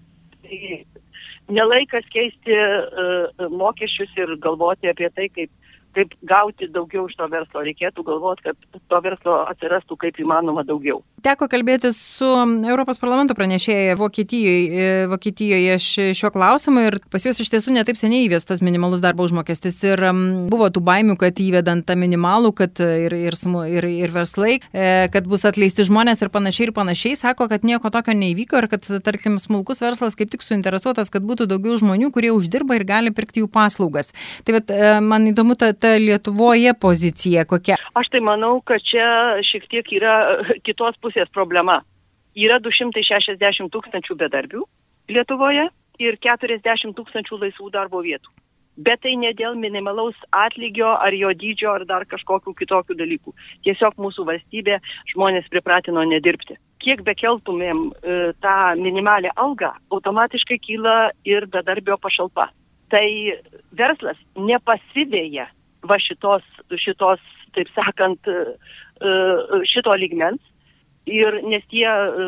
Tai 0.43 0.59
nelaikas 1.55 2.07
keisti 2.13 2.55
uh, 2.55 3.48
mokesčius 3.50 4.12
ir 4.19 4.36
galvoti 4.43 4.91
apie 4.91 5.09
tai, 5.15 5.29
kaip 5.36 5.51
kaip 5.96 6.13
gauti 6.27 6.69
daugiau 6.72 7.08
iš 7.10 7.15
to 7.19 7.27
verslo. 7.31 7.63
Reikėtų 7.65 8.05
galvoti, 8.08 8.46
kad 8.50 8.81
to 8.91 9.01
verslo 9.03 9.38
atsirastų 9.50 9.98
kaip 10.00 10.19
įmanoma 10.22 10.63
daugiau. 10.67 11.01
Teko 11.25 11.50
kalbėti 11.51 11.91
su 11.96 12.27
Europos 12.69 13.00
parlamento 13.01 13.36
pranešėja 13.36 13.98
Vokietijoje, 14.00 14.62
e, 14.69 15.08
Vokietijoje 15.12 15.75
šiuo 16.15 16.31
klausimu 16.31 16.86
ir 16.88 17.00
pas 17.12 17.25
juos 17.25 17.41
iš 17.41 17.51
tiesų 17.51 17.74
netaip 17.75 18.00
seniai 18.00 18.27
įvestas 18.27 18.63
minimalus 18.63 19.03
darbo 19.03 19.25
užmokestis 19.27 19.81
ir 19.88 20.03
buvo 20.51 20.69
tų 20.72 20.84
baimių, 20.86 21.17
kad 21.19 21.39
įvedant 21.43 21.88
tą 21.88 21.98
minimalų, 22.00 22.53
kad 22.62 22.79
ir, 22.79 23.15
ir, 23.17 23.38
ir, 23.67 23.89
ir 24.05 24.13
verslai, 24.15 24.60
e, 24.72 25.10
kad 25.12 25.27
bus 25.27 25.43
atleisti 25.50 25.88
žmonės 25.89 26.24
ir 26.24 26.31
panašiai 26.31 26.69
ir 26.69 26.74
panašiai, 26.77 27.17
sako, 27.19 27.50
kad 27.51 27.67
nieko 27.67 27.91
tokio 27.91 28.15
neįvyko 28.15 28.63
ir 28.63 28.69
kad, 28.72 28.88
tarkim, 29.03 29.39
smulkus 29.43 29.84
verslas 29.84 30.15
kaip 30.19 30.31
tik 30.31 30.46
suinteresuotas, 30.46 31.12
kad 31.12 31.25
būtų 31.27 31.50
daugiau 31.51 31.77
žmonių, 31.81 32.13
kurie 32.15 32.31
uždirba 32.36 32.79
ir 32.79 32.88
gali 32.88 33.13
pirkti 33.15 33.43
jų 33.43 33.51
paslaugas. 33.51 34.13
Tai 34.48 34.55
bet, 34.60 34.72
man 35.03 35.27
įdomu 35.31 35.58
ta, 35.60 35.74
ta 35.81 35.95
Lietuvoje 35.98 36.74
pozicija 36.81 37.45
kokia? 37.50 37.79
Aš 38.00 38.12
tai 38.13 38.21
manau, 38.25 38.59
kad 38.65 38.83
čia 38.86 39.39
šiek 39.48 39.67
tiek 39.71 39.95
yra 40.00 40.15
kitos 40.67 41.00
pusės 41.03 41.31
problema. 41.36 41.79
Yra 42.38 42.59
260 42.63 43.71
tūkstančių 43.74 44.19
bedarbių 44.19 44.63
Lietuvoje 45.09 45.69
ir 46.00 46.19
40 46.24 46.95
tūkstančių 46.98 47.41
laisvų 47.43 47.71
darbo 47.74 48.03
vietų. 48.05 48.31
Bet 48.79 49.01
tai 49.03 49.17
ne 49.19 49.33
dėl 49.36 49.57
minimalaus 49.59 50.15
atlygio 50.31 50.93
ar 50.93 51.12
jo 51.12 51.33
dydžio 51.36 51.74
ar 51.74 51.83
dar 51.89 52.05
kažkokių 52.07 52.53
kitokių 52.62 52.95
dalykų. 53.01 53.33
Tiesiog 53.67 53.98
mūsų 54.00 54.24
valstybė 54.29 54.77
žmonės 55.12 55.50
pripratino 55.51 56.05
nedirbti. 56.07 56.55
Kiek 56.79 57.03
bekeltumėm 57.03 57.89
e, 57.89 58.19
tą 58.39 58.55
minimalę 58.79 59.33
algą, 59.36 59.74
automatiškai 59.91 60.62
kyla 60.63 60.95
ir 61.27 61.50
bedarbio 61.51 62.00
pašalpa. 62.00 62.48
Tai 62.89 63.05
verslas 63.75 64.21
nepasidėja 64.39 65.50
va 65.88 65.98
šitos, 66.01 66.45
šitos 66.75 67.21
taip 67.55 67.69
sakant, 67.75 68.27
e, 68.27 68.55
e, 69.01 69.12
šito 69.69 69.95
lygmens. 69.95 70.41
Ir 71.09 71.39
nes 71.48 71.63
tie 71.71 71.88
e, 71.89 72.25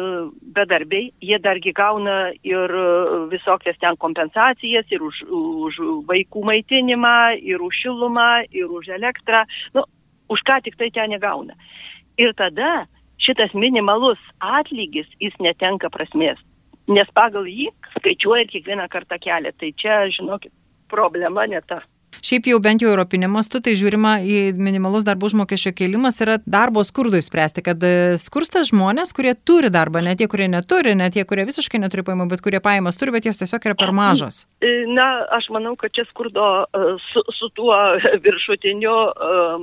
bedarbiai, 0.56 1.12
jie 1.22 1.38
dargi 1.44 1.74
gauna 1.78 2.32
ir 2.48 2.72
visokias 3.30 3.78
ten 3.82 3.98
kompensacijas, 4.02 4.88
ir 4.90 5.04
už, 5.06 5.22
už 5.68 5.82
vaikų 6.10 6.46
maitinimą, 6.50 7.18
ir 7.46 7.62
už 7.62 7.84
šilumą, 7.84 8.48
ir 8.50 8.72
už 8.72 8.90
elektrą, 8.98 9.44
nu, 9.78 9.86
už 10.34 10.42
ką 10.48 10.62
tik 10.66 10.80
tai 10.80 10.90
ten 10.96 11.14
negauna. 11.14 11.54
Ir 12.18 12.34
tada 12.40 12.88
šitas 13.22 13.54
minimalus 13.54 14.20
atlygis, 14.40 15.10
jis 15.22 15.36
netenka 15.44 15.92
prasmės, 15.94 16.42
nes 16.90 17.10
pagal 17.14 17.46
jį 17.46 17.70
skaičiuoja 18.00 18.50
kiekvieną 18.50 18.90
kartą 18.90 19.20
kelią. 19.22 19.54
Tai 19.62 19.74
čia, 19.78 20.04
žinokit, 20.16 20.54
problema 20.90 21.46
ne 21.46 21.62
ta. 21.68 21.84
Šiaip 22.20 22.50
jau 22.52 22.60
bent 22.62 22.84
jau 22.84 22.92
europinė 22.92 23.30
mastu, 23.32 23.62
tai 23.64 23.74
žiūrima 23.80 24.18
į 24.28 24.40
minimalus 24.60 25.06
darbo 25.08 25.30
užmokesčio 25.30 25.72
kelimas 25.78 26.20
yra 26.22 26.38
darbo 26.44 26.84
skurdui 26.86 27.22
spręsti, 27.24 27.64
kad 27.66 27.82
e, 27.88 28.18
skurstas 28.22 28.70
žmonės, 28.70 29.14
kurie 29.16 29.32
turi 29.48 29.72
darbą, 29.74 30.04
ne 30.06 30.14
tie, 30.20 30.28
kurie 30.32 30.50
neturi, 30.52 30.94
ne 30.98 31.08
tie, 31.14 31.24
kurie 31.28 31.48
visiškai 31.48 31.82
neturi 31.82 32.04
pajamų, 32.06 32.28
bet 32.34 32.44
kurie 32.46 32.62
pajamas 32.64 33.00
turi, 33.00 33.16
bet 33.16 33.30
jos 33.30 33.40
tiesiog 33.40 33.70
yra 33.70 33.78
per 33.80 33.94
mažos. 33.96 34.44
E, 34.60 34.74
na, 34.92 35.08
aš 35.38 35.48
manau, 35.56 35.74
kad 35.80 35.96
čia 35.96 36.06
skurdo 36.10 36.50
e, 36.68 36.84
su, 37.08 37.24
su 37.38 37.50
tuo 37.58 37.78
viršutiniu 38.28 38.98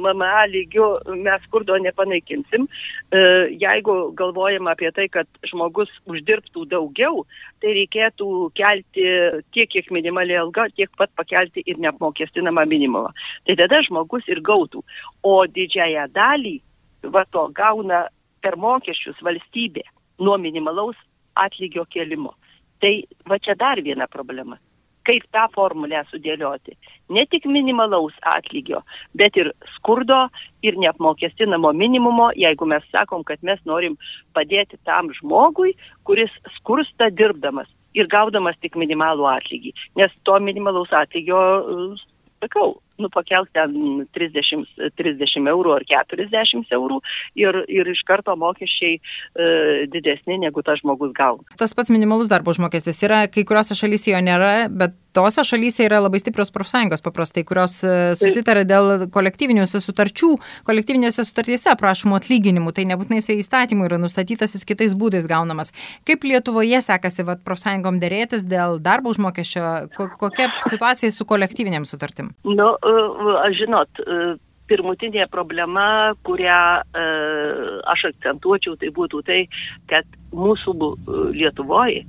MMA 0.01 0.47
lygiu 0.55 0.89
mes 1.15 1.45
skurdo 1.47 1.77
nepanaikinsim. 1.83 2.67
Jeigu 3.59 3.95
galvojam 4.17 4.69
apie 4.69 4.91
tai, 4.97 5.07
kad 5.13 5.29
žmogus 5.49 5.91
uždirbtų 6.09 6.67
daugiau, 6.69 7.23
tai 7.63 7.75
reikėtų 7.77 8.29
kelti 8.59 9.07
tiek, 9.55 9.69
kiek 9.71 9.91
minimali 9.95 10.37
alga, 10.39 10.69
tiek 10.75 10.91
pat 10.99 11.11
pakelti 11.19 11.63
ir 11.67 11.79
neapmokestinti 11.83 12.49
vadinamą 12.49 12.67
minimumą. 12.67 13.13
Tai 13.47 13.57
tada 13.57 13.83
žmogus 13.83 14.29
ir 14.29 14.41
gautų. 14.41 14.83
O 15.23 15.47
didžiąją 15.47 16.09
dalį 16.13 16.61
va 17.05 17.25
to 17.31 17.49
gauna 17.55 18.09
per 18.43 18.57
mokesčius 18.57 19.19
valstybė 19.23 19.83
nuo 20.21 20.39
minimalaus 20.39 20.97
atlygio 21.35 21.85
kelimo. 21.91 22.35
Tai 22.81 23.05
va 23.27 23.39
čia 23.39 23.55
dar 23.55 23.81
viena 23.83 24.07
problema. 24.07 24.59
Kaip 25.09 25.25
tą 25.33 25.47
formulę 25.55 26.03
sudėlioti. 26.11 26.77
Ne 27.17 27.25
tik 27.33 27.47
minimalaus 27.49 28.17
atlygio, 28.29 28.83
bet 29.17 29.39
ir 29.41 29.51
skurdo 29.77 30.27
ir 30.63 30.77
neapmokestinamo 30.77 31.73
minimumo, 31.73 32.29
jeigu 32.37 32.69
mes 32.69 32.85
sakom, 32.93 33.25
kad 33.25 33.41
mes 33.43 33.63
norim 33.65 33.97
padėti 34.37 34.77
tam 34.85 35.09
žmogui, 35.17 35.73
kuris 36.05 36.35
skursta 36.59 37.09
dirbdamas 37.09 37.71
ir 37.97 38.11
gaudamas 38.13 38.59
tik 38.61 38.77
minimalų 38.77 39.25
atlygį. 39.33 39.73
Nes 39.97 40.13
to 40.29 40.37
minimalaus 40.45 40.93
atlygio 40.93 41.41
sakau, 42.45 42.77
nu 43.03 43.11
pakelk 43.15 43.51
ten 43.57 44.05
30, 44.15 44.65
30 44.99 45.51
eurų 45.53 45.75
ar 45.79 45.87
40 45.89 46.75
eurų 46.79 47.01
ir, 47.41 47.63
ir 47.71 47.91
iš 47.93 48.03
karto 48.09 48.35
mokesčiai 48.39 48.99
e, 48.99 49.51
didesni 49.93 50.39
negu 50.43 50.63
tas 50.67 50.81
žmogus 50.83 51.15
gauna. 51.17 51.47
Tas 51.61 51.75
pats 51.79 51.93
minimalus 51.95 52.31
darbo 52.31 52.55
užmokestis 52.55 53.03
yra, 53.07 53.25
kai 53.33 53.47
kuriuose 53.49 53.79
šalyse 53.79 54.13
jo 54.13 54.23
nėra, 54.25 54.69
bet 54.71 54.97
kitose 55.19 55.43
šalyse 55.45 55.83
yra 55.83 55.99
labai 56.01 56.21
stiprios 56.23 56.53
profsąjungos 56.55 57.03
paprastai, 57.03 57.43
kurios 57.45 57.81
e, 57.83 57.95
susitarė 58.19 58.63
dėl 58.69 59.07
kolektyviniuose 59.11 59.81
sutarčių, 59.83 60.31
kolektyvinėse 60.69 61.25
sutartyse 61.27 61.75
prašomų 61.81 62.19
atlyginimų, 62.21 62.73
tai 62.77 62.85
nebūtinai 62.87 63.19
jisai 63.19 63.41
įstatymų 63.43 63.89
yra 63.89 63.99
nustatytas, 63.99 64.55
jis 64.55 64.67
kitais 64.69 64.95
būdais 64.99 65.27
gaunamas. 65.31 65.73
Kaip 66.07 66.23
Lietuvoje 66.29 66.79
sekasi 66.85 67.27
vat, 67.27 67.43
profsąjungom 67.47 67.99
dėrėtis 68.03 68.47
dėl 68.47 68.79
darbo 68.79 69.11
užmokesčio, 69.11 69.89
kokia 69.97 70.53
situacija 70.69 71.11
su 71.15 71.27
kolektyvinėm 71.27 71.89
sutartim? 71.89 72.31
Nu, 72.47 72.71
aš 73.43 73.59
žinot, 73.65 74.05
pirmutinė 74.71 75.27
problema, 75.33 76.15
kurią 76.29 76.61
e, 76.79 77.09
aš 77.91 78.07
akcentuočiau, 78.13 78.79
tai 78.79 78.93
būtų 78.95 79.25
tai, 79.27 79.43
kad 79.91 80.07
mūsų 80.37 80.77
Lietuvoje 81.35 82.07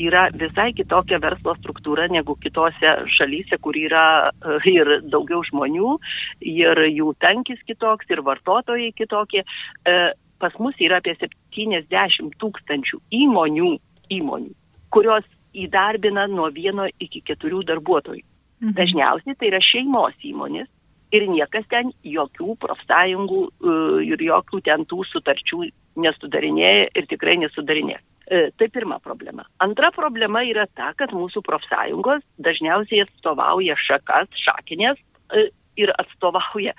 yra 0.00 0.28
visai 0.34 0.72
kitokia 0.76 1.18
verslo 1.22 1.54
struktūra 1.58 2.08
negu 2.12 2.36
kitose 2.40 2.94
šalyse, 3.16 3.58
kur 3.64 3.76
yra 3.76 4.30
e, 4.30 4.58
ir 4.72 4.90
daugiau 5.12 5.42
žmonių, 5.48 5.96
ir 6.40 6.82
jų 6.88 7.12
tankis 7.22 7.62
kitoks, 7.68 8.08
ir 8.10 8.22
vartotojai 8.26 8.92
kitokie. 8.96 9.44
E, 9.86 9.96
pas 10.42 10.58
mus 10.58 10.78
yra 10.82 10.98
apie 11.02 11.14
70 11.20 12.36
tūkstančių 12.42 13.00
įmonių, 13.22 13.72
įmonių, 14.10 14.52
kurios 14.90 15.26
įdarbina 15.52 16.26
nuo 16.32 16.48
vieno 16.50 16.88
iki 17.00 17.22
keturių 17.28 17.62
darbuotojų. 17.68 18.24
Mhm. 18.62 18.76
Dažniausiai 18.78 19.36
tai 19.38 19.50
yra 19.52 19.60
šeimos 19.62 20.16
įmonės, 20.26 20.70
ir 21.12 21.28
niekas 21.28 21.66
ten 21.70 21.92
jokių 22.06 22.56
profsąjungų 22.62 23.42
e, 23.44 23.74
ir 24.08 24.24
jokių 24.28 24.62
ten 24.64 24.86
tų 24.88 25.04
sutarčių 25.10 25.68
nesudarinėja 26.02 26.88
ir 26.96 27.08
tikrai 27.10 27.36
nesudarinėja. 27.42 28.00
E, 28.32 28.50
tai 28.56 28.68
pirma 28.70 28.98
problema. 28.98 29.44
Antra 29.58 29.90
problema 29.92 30.40
yra 30.48 30.64
ta, 30.72 30.94
kad 30.96 31.10
mūsų 31.12 31.42
profsąjungos 31.44 32.22
dažniausiai 32.40 33.02
atstovauja 33.04 33.74
šakas, 33.76 34.30
šakinės 34.40 34.96
e, 35.36 35.50
ir 35.76 35.92
atstovauja 36.00 36.72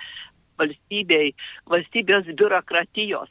valstybei, 0.57 1.35
valstybės 1.69 2.31
biurokratijos 2.31 3.29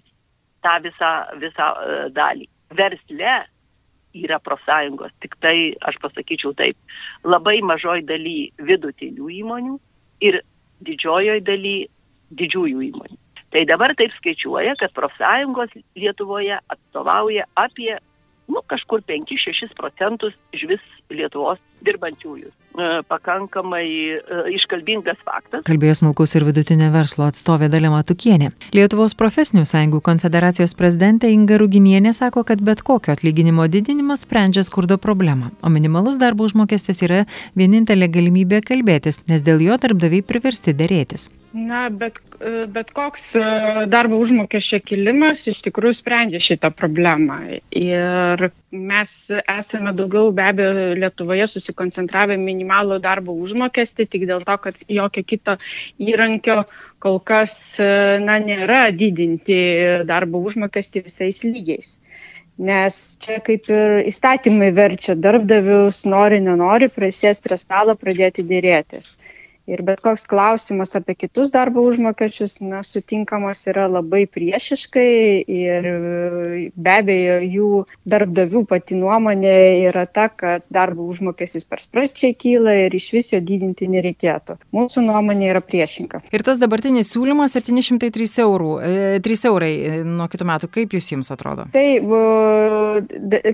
tą 0.62 0.74
visą, 0.84 1.10
visą 1.42 1.66
dalį. 2.14 2.46
Versle 2.78 3.32
yra 4.22 4.38
profsąjungos, 4.46 5.10
tik 5.24 5.34
tai, 5.42 5.72
aš 5.82 5.98
pasakyčiau 6.04 6.54
taip, 6.54 6.78
labai 7.26 7.58
mažoj 7.66 8.04
daly 8.06 8.52
vidutinių 8.62 9.32
įmonių 9.40 9.74
ir 10.28 10.38
didžiojoje 10.86 11.42
daly 11.50 11.74
didžiųjų 12.38 12.86
įmonių. 12.92 13.18
Tai 13.52 13.66
dabar 13.68 13.98
taip 13.98 14.14
skaičiuoja, 14.20 14.78
kad 14.80 14.94
profsąjungos 14.96 15.74
Lietuvoje 15.98 16.62
atstovauja 16.70 17.50
apie 17.58 17.98
nu, 18.48 18.62
kažkur 18.66 19.02
5-6 19.08 19.76
procentus 19.78 20.34
iš 20.56 20.66
vis 20.70 20.82
Lietuvos 21.12 21.58
dirbančiųjų. 21.84 22.48
E, 22.48 22.86
pakankamai 23.04 23.84
e, 23.84 24.20
iškalbingas 24.56 25.18
faktas. 25.26 25.64
Kalbėjo 25.66 25.98
smulkus 25.98 26.32
ir 26.38 26.46
vidutinio 26.48 26.88
verslo 26.94 27.26
atstovė 27.28 27.68
Dalema 27.72 28.00
Tukienė. 28.06 28.52
Lietuvos 28.72 29.12
profesinių 29.18 29.66
sąjungų 29.68 30.00
konfederacijos 30.06 30.72
prezidentė 30.78 31.32
Inga 31.34 31.60
Ruginienė 31.60 32.14
sako, 32.16 32.46
kad 32.48 32.64
bet 32.64 32.80
kokio 32.86 33.12
atlyginimo 33.12 33.68
didinimas 33.68 34.24
sprendžia 34.24 34.64
skurdo 34.64 34.96
problemą, 34.96 35.52
o 35.60 35.68
minimalus 35.74 36.16
darbo 36.22 36.48
užmokestis 36.48 37.04
yra 37.04 37.22
vienintelė 37.58 38.08
galimybė 38.08 38.64
kalbėtis, 38.64 39.20
nes 39.28 39.44
dėl 39.44 39.60
jo 39.68 39.76
darbdaviai 39.84 40.24
priversti 40.24 40.72
dėrėtis. 40.72 41.28
Na, 41.52 41.90
bet, 41.90 42.16
bet 42.72 42.90
koks 42.96 43.26
e, 43.36 43.40
darbo 43.92 44.16
užmokesčio 44.24 44.78
kilimas 44.88 45.42
iš 45.50 45.58
tikrųjų 45.66 45.98
sprendžia 45.98 46.38
šitą 46.40 46.70
problemą. 46.72 47.36
Ir 47.76 48.46
mes 48.72 49.12
esame 49.36 49.92
daugiau 49.98 50.30
be 50.32 50.46
abejo 50.48 50.86
Lietuvoje 50.96 51.48
susikoncentravę 51.52 52.38
minimalų 52.40 52.96
darbo 53.04 53.36
užmokestį, 53.36 54.06
tik 54.14 54.24
dėl 54.30 54.46
to, 54.48 54.56
kad 54.64 54.80
jokio 54.88 55.24
kito 55.28 55.58
įrankio 56.00 56.62
kol 57.04 57.20
kas 57.20 57.52
e, 57.84 57.90
na, 58.24 58.38
nėra 58.40 58.86
didinti 58.96 59.60
darbo 60.08 60.40
užmokestį 60.48 61.04
visais 61.10 61.42
lygiais. 61.44 61.98
Nes 62.64 62.96
čia 63.20 63.42
kaip 63.44 63.68
ir 63.68 63.98
įstatymai 64.08 64.72
verčia 64.76 65.18
darbdavius, 65.20 66.06
nori, 66.08 66.40
nenori, 66.40 66.88
prisės 66.96 67.44
prie 67.44 67.60
stalo 67.60 67.98
pradėti 68.00 68.44
dėrėtis. 68.48 69.18
Ir 69.70 69.82
bet 69.86 70.00
koks 70.02 70.24
klausimas 70.26 70.96
apie 70.98 71.14
kitus 71.14 71.52
darbo 71.54 71.84
užmokesčius, 71.86 72.56
na, 72.66 72.80
sutinkamas 72.82 73.60
yra 73.70 73.84
labai 73.86 74.24
priešiškai 74.26 75.12
ir 75.46 75.86
be 76.74 76.94
abejo 76.96 77.36
jų 77.46 77.68
darbdavių 78.14 78.64
pati 78.66 78.98
nuomonė 78.98 79.54
yra 79.86 80.02
ta, 80.10 80.26
kad 80.28 80.66
darbo 80.72 81.06
užmokestis 81.06 81.68
per 81.68 81.82
sparčiai 81.82 82.34
kyla 82.34 82.74
ir 82.88 82.96
iš 82.98 83.08
viso 83.14 83.38
didinti 83.38 83.86
nereikėtų. 83.92 84.58
Mūsų 84.74 85.04
nuomonė 85.06 85.52
yra 85.52 85.62
priešinga. 85.62 86.24
Ir 86.34 86.42
tas 86.46 86.58
dabartinis 86.62 87.12
siūlymas 87.14 87.54
703 87.54 88.28
eurų, 88.42 88.72
3 89.22 89.38
e, 89.38 89.40
eurai 89.52 89.72
e, 89.78 90.00
nuo 90.02 90.26
kitų 90.32 90.48
metų, 90.50 90.72
kaip 90.74 90.98
jūs 90.98 91.12
jums 91.14 91.30
atrodo? 91.34 91.68
Tai, 91.74 91.86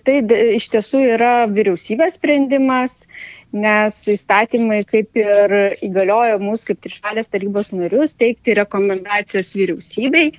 tai 0.08 0.16
iš 0.56 0.70
tiesų 0.72 1.04
yra 1.18 1.34
vyriausybės 1.52 2.16
sprendimas 2.16 3.02
nes 3.52 4.02
įstatymai 4.12 4.82
kaip 4.88 5.16
ir 5.16 5.56
įgaliojo 5.84 6.38
mus 6.42 6.66
kaip 6.68 6.82
trišalės 6.84 7.32
tarybos 7.32 7.72
narius 7.72 8.14
teikti 8.18 8.56
rekomendacijas 8.58 9.54
vyriausybei, 9.56 10.32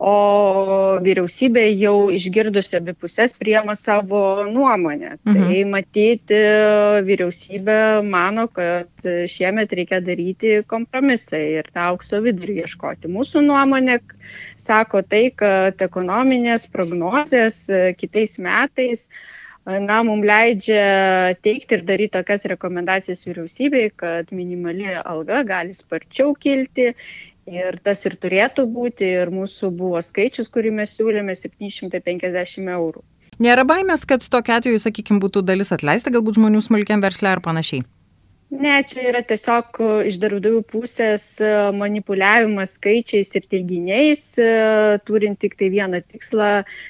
o 0.00 0.96
vyriausybė 1.04 1.66
jau 1.76 2.08
išgirdusi 2.14 2.78
abi 2.78 2.94
pusės 2.96 3.34
priema 3.36 3.74
savo 3.76 4.46
nuomonę. 4.48 5.18
Mhm. 5.28 5.42
Tai 5.44 5.58
matyti 5.74 6.38
vyriausybė 7.08 7.76
mano, 8.08 8.46
kad 8.48 8.88
šiemet 9.04 9.74
reikia 9.76 10.00
daryti 10.04 10.56
kompromisą 10.70 11.42
ir 11.58 11.68
tą 11.68 11.90
aukso 11.92 12.22
vidurį 12.24 12.62
ieškoti. 12.64 13.12
Mūsų 13.12 13.44
nuomonė 13.44 14.00
sako 14.56 15.04
tai, 15.04 15.26
kad 15.36 15.84
ekonominės 15.84 16.66
prognozės 16.72 17.66
kitais 18.00 18.38
metais 18.40 19.06
na, 19.78 20.00
mums 20.06 20.26
leidžia 20.26 21.34
teikti 21.44 21.78
ir 21.78 21.84
daryti 21.86 22.16
tokias 22.16 22.46
rekomendacijas 22.50 23.22
vyriausybei, 23.28 23.90
kad 23.96 24.32
minimali 24.34 24.88
alga 24.98 25.42
gali 25.46 25.76
sparčiau 25.76 26.34
kilti 26.34 26.90
ir 27.50 27.78
tas 27.84 28.04
ir 28.06 28.16
turėtų 28.20 28.66
būti 28.70 29.08
ir 29.20 29.32
mūsų 29.34 29.72
buvo 29.76 30.02
skaičius, 30.04 30.50
kurį 30.52 30.74
mes 30.80 30.96
siūlėme 30.96 31.34
750 31.36 32.74
eurų. 32.76 33.04
Nėra 33.40 33.64
baimės, 33.64 34.04
kad 34.04 34.26
tokia 34.28 34.58
atveju, 34.60 34.82
sakykime, 34.82 35.22
būtų 35.22 35.40
dalis 35.48 35.72
atleista 35.72 36.12
galbūt 36.12 36.36
žmonių 36.36 36.60
smulkiam 36.66 37.00
verslė 37.00 37.32
ar 37.36 37.40
panašiai? 37.44 37.86
Ne, 38.50 38.80
čia 38.82 39.04
yra 39.06 39.20
tiesiog 39.22 39.76
e, 39.78 39.88
iš 40.10 40.16
darbdavių 40.18 40.64
pusės 40.72 41.22
e, 41.38 41.50
manipuliavimas 41.78 42.72
skaičiais 42.80 43.30
ir 43.38 43.44
teiginiais, 43.46 44.24
e, 44.42 44.48
turint 45.06 45.38
tik 45.38 45.54
tai 45.60 45.68
vieną 45.70 46.00
tikslą, 46.02 46.48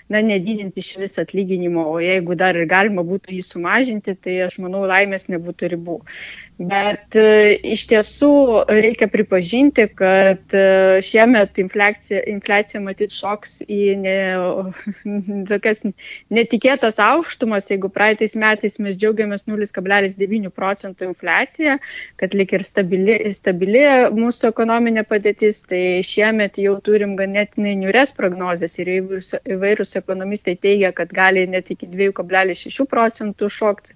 na, 0.08 0.22
nedidinti 0.24 0.80
iš 0.80 0.94
vis 1.02 1.20
atlyginimo, 1.20 1.84
o 1.92 1.98
jeigu 2.00 2.32
dar 2.40 2.56
ir 2.56 2.64
galima 2.70 3.04
būtų 3.04 3.36
jį 3.36 3.42
sumažinti, 3.44 4.16
tai 4.16 4.38
aš 4.46 4.56
manau, 4.64 4.86
laimės 4.88 5.28
nebūtų 5.28 5.74
ribų. 5.74 5.98
Bet 6.60 7.16
iš 7.16 7.86
tiesų 7.88 8.32
reikia 8.68 9.06
pripažinti, 9.08 9.86
kad 9.96 10.52
šiemet 11.00 11.56
infliacija, 11.62 12.20
infliacija 12.28 12.82
matyt 12.84 13.14
šoks 13.16 13.62
į 13.64 13.94
ne, 14.02 14.16
tokias 15.52 15.86
netikėtas 16.28 17.00
aukštumas, 17.00 17.70
jeigu 17.72 17.88
praeitais 17.88 18.36
metais 18.36 18.76
mes 18.76 19.00
džiaugiamės 19.00 19.48
0,9 19.48 20.52
procentų 20.52 21.08
infliaciją 21.14 21.49
infliacija, 21.50 21.78
kad 22.16 22.34
lik 22.34 22.52
ir 22.52 22.62
stabili, 22.62 23.32
stabili 23.32 23.82
mūsų 24.14 24.50
ekonominė 24.50 25.04
padėtis, 25.04 25.64
tai 25.66 26.02
šiemet 26.02 26.58
jau 26.58 26.78
turim 26.80 27.16
ganėtinai 27.16 27.76
niures 27.76 28.12
prognozes 28.12 28.78
ir 28.78 28.88
įvairūs, 28.88 29.96
ekonomistai 29.96 30.56
teigia, 30.56 30.92
kad 30.92 31.12
gali 31.12 31.46
net 31.46 31.70
iki 31.70 31.86
2,6 31.86 32.86
procentų 32.86 33.48
šokti 33.50 33.94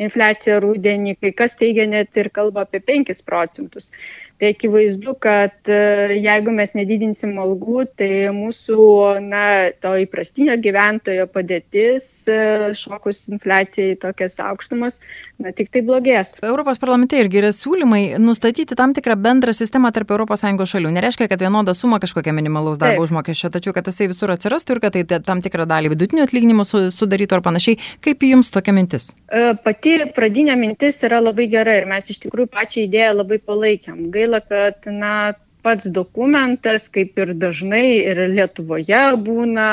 infliacija 0.00 0.58
rūdienį, 0.62 1.16
kai 1.22 1.30
kas 1.36 1.58
teigia 1.60 1.86
net 1.86 2.16
ir 2.18 2.30
kalba 2.34 2.64
apie 2.64 2.80
5 2.82 3.22
procentus. 3.26 3.90
Tai 4.34 4.48
akivaizdu, 4.50 5.12
kad 5.22 5.70
e, 5.70 6.16
jeigu 6.18 6.50
mes 6.54 6.72
nedidinsim 6.74 7.36
algų, 7.38 7.84
tai 8.00 8.08
mūsų 8.34 8.78
na, 9.22 9.44
to 9.78 9.92
įprastinio 10.02 10.56
gyventojo 10.58 11.28
padėtis 11.30 12.26
e, 12.26 12.38
šokus 12.74 13.28
infliacijai 13.30 13.94
tokias 14.02 14.34
aukštumas, 14.42 14.98
na, 15.38 15.52
tik 15.54 15.70
tai 15.70 15.84
blogės. 15.86 16.34
Europos 16.42 16.82
parlamente 16.82 17.20
irgi 17.20 17.38
yra 17.44 17.52
siūlymai 17.54 18.18
nustatyti 18.18 18.74
tam 18.74 18.96
tikrą 18.96 19.14
bendrą 19.14 19.54
sistemą 19.54 19.94
tarp 19.94 20.10
ES 20.14 20.44
šalių. 20.74 20.90
Nereiškia, 20.98 21.30
kad 21.30 21.46
vienoda 21.46 21.76
suma 21.78 22.00
kažkokia 22.02 22.34
minimalaus 22.34 22.82
darbo 22.82 22.98
Taip. 22.98 23.06
užmokesčio, 23.06 23.52
tačiau 23.54 23.76
kad 23.76 23.86
jisai 23.86 24.10
visur 24.10 24.34
atsirastų 24.34 24.76
ir 24.76 24.82
kad 24.82 24.98
tai 24.98 25.22
tam 25.22 25.46
tikrą 25.46 25.68
dalį 25.70 25.94
vidutinio 25.94 26.26
atlyginimo 26.26 26.66
sudarytų 26.66 27.38
ar 27.38 27.46
panašiai. 27.46 27.78
Kaip 28.02 28.26
jums 28.26 28.50
tokia 28.50 28.74
mintis? 28.74 29.12
E, 29.30 29.54
pati 29.84 30.12
pradinė 30.16 30.54
mintis 30.56 31.02
yra 31.04 31.18
labai 31.20 31.44
gera 31.52 31.74
ir 31.76 31.84
mes 31.84 32.08
iš 32.08 32.22
tikrųjų 32.22 32.48
pačią 32.48 32.84
idėją 32.86 33.10
labai 33.18 33.36
palaikėm. 33.38 34.06
Gaila, 34.14 34.40
kad 34.40 34.86
na, 34.88 35.34
pats 35.64 35.90
dokumentas, 35.92 36.88
kaip 36.88 37.18
ir 37.20 37.34
dažnai 37.36 38.00
ir 38.00 38.22
Lietuvoje 38.32 39.02
būna, 39.26 39.68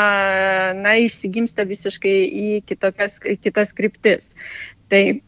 na, 0.75 0.95
išsigimsta 0.99 1.63
visiškai 1.63 2.15
į 2.27 2.59
kitokias, 2.67 3.19
kitas 3.23 3.71
kryptis. 3.71 4.33
Tai 4.91 5.21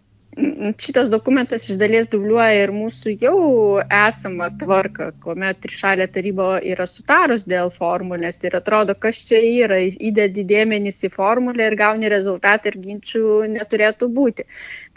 Šitas 0.77 1.09
dokumentas 1.09 1.69
iš 1.69 1.77
dalies 1.77 2.07
dubliuoja 2.09 2.63
ir 2.63 2.71
mūsų 2.73 3.13
jau 3.21 3.35
esamą 3.83 4.47
tvarką, 4.61 5.09
kuomet 5.21 5.59
trišalė 5.61 6.07
taryba 6.15 6.47
yra 6.73 6.87
sutarus 6.89 7.45
dėl 7.49 7.69
formulės 7.73 8.39
ir 8.47 8.57
atrodo, 8.57 8.95
kas 8.95 9.19
čia 9.27 9.41
yra, 9.43 9.77
įdedi 9.83 10.45
dėmenys 10.49 11.03
į 11.05 11.11
formulę 11.13 11.67
ir 11.69 11.77
gauni 11.79 12.09
rezultatą 12.13 12.71
ir 12.71 12.79
ginčių 12.87 13.23
neturėtų 13.53 14.09
būti. 14.17 14.47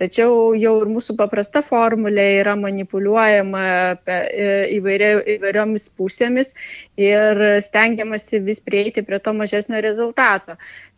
Tačiau 0.00 0.54
jau 0.56 0.74
ir 0.80 0.90
mūsų 0.94 1.18
paprasta 1.20 1.62
formulė 1.66 2.26
yra 2.40 2.56
manipuliuojama 2.60 3.66
e, 4.16 4.18
įvairiomis 4.78 5.88
pusėmis 5.98 6.54
ir 6.96 7.44
stengiamasi 7.68 8.40
vis 8.48 8.64
prieiti 8.64 9.04
prie 9.04 9.20
to 9.20 9.36
mažesnio 9.36 9.84
rezultato. 9.84 10.56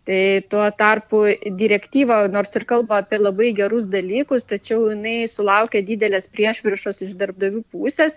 Tai 0.08 0.42
tuo 0.48 0.64
tarpu 0.72 1.18
direktyva, 1.52 2.22
nors 2.32 2.54
ir 2.56 2.64
kalba 2.70 3.02
apie 3.02 3.18
labai 3.20 3.50
gerus 3.58 3.90
dalykus, 3.92 4.46
tačiau 4.48 4.86
jinai 4.88 5.26
sulaukia 5.28 5.82
didelės 5.84 6.30
priešviršos 6.32 7.02
iš 7.04 7.10
darbdavių 7.20 7.60
pusės, 7.74 8.16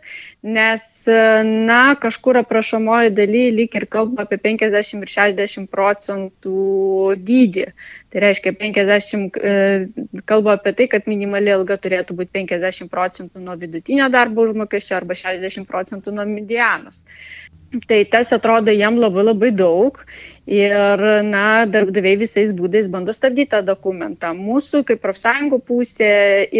nes, 0.58 0.86
na, 1.67 1.82
kažkur 1.99 2.39
aprašomoji 2.45 3.12
daly 3.17 3.43
lyg 3.58 3.75
ir 3.75 3.89
kalba 3.91 4.23
apie 4.23 4.39
50 4.39 5.04
ir 5.04 5.13
60 5.17 5.67
procentų 5.75 6.63
dydį. 7.27 7.67
Tai 8.12 8.23
reiškia, 8.23 8.56
50 8.63 9.43
e, 9.51 9.56
kalba 10.32 10.56
apie 10.56 10.77
tai, 10.80 10.88
kad 10.95 11.12
minimali 11.12 11.51
alga 11.51 11.75
turėtų 11.75 12.15
būti 12.21 12.38
50 12.39 12.88
procentų 12.91 13.43
nuo 13.43 13.60
vidutinio 13.60 14.08
darbo 14.15 14.47
užmokesčio 14.47 14.95
arba 14.95 15.19
60 15.27 15.67
procentų 15.67 16.15
nuo 16.15 16.23
medianos. 16.38 17.04
Tai 17.88 18.01
tas 18.12 18.34
atrodo 18.36 18.73
jam 18.75 18.97
labai 18.99 19.23
labai 19.23 19.51
daug 19.56 19.99
ir, 20.47 21.01
na, 21.27 21.65
darbdaviai 21.69 22.17
visais 22.17 22.51
būdais 22.58 22.88
bando 22.91 23.13
stabdyti 23.13 23.51
tą 23.54 23.62
dokumentą. 23.65 24.32
Mūsų 24.38 24.84
kaip 24.89 25.01
profsąjungų 25.04 25.60
pusė 25.67 26.12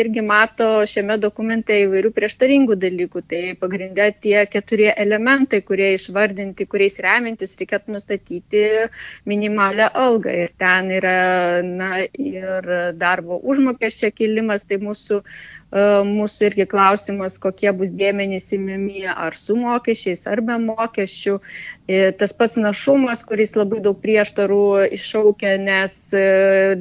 irgi 0.02 0.24
mato 0.26 0.70
šiame 0.86 1.17
dokumente 1.22 1.78
įvairių 1.86 2.12
prieštaringų 2.15 2.78
dalykų. 2.82 3.24
Tai 3.32 3.41
pagrindė 3.62 4.12
tie 4.22 4.46
keturi 4.46 4.91
elementai, 4.91 5.62
kurie 5.65 5.94
išvardinti, 5.96 6.67
kuriais 6.70 7.00
remintis 7.02 7.58
reikėtų 7.60 7.98
nustatyti 7.98 8.65
minimalę 9.26 9.89
algą. 9.89 10.36
Ir 10.46 10.54
ten 10.62 10.91
yra, 11.00 11.17
na, 11.65 12.06
ir 12.06 12.94
darbo 13.02 13.41
užmokesčio 13.41 14.13
kilimas, 14.13 14.67
tai 14.67 14.78
mūsų 14.84 15.24
E, 15.72 15.82
mūsų 16.08 16.50
irgi 16.50 16.65
klausimas, 16.72 17.38
kokie 17.39 17.72
bus 17.76 17.94
dėmenys 17.96 18.50
įmimi 18.58 19.06
ar 19.12 19.38
su 19.39 19.56
mokesčiais, 19.56 20.26
ar 20.28 20.41
be 20.48 20.58
mokesčių. 20.60 21.38
E, 21.88 22.02
tas 22.20 22.36
pats 22.36 22.58
našumas, 22.60 23.24
kuris 23.28 23.56
labai 23.56 23.71
daug 23.80 24.02
prieštarų 24.04 24.92
iššaukia, 24.98 25.56
nes 25.62 25.96
e, 26.12 26.26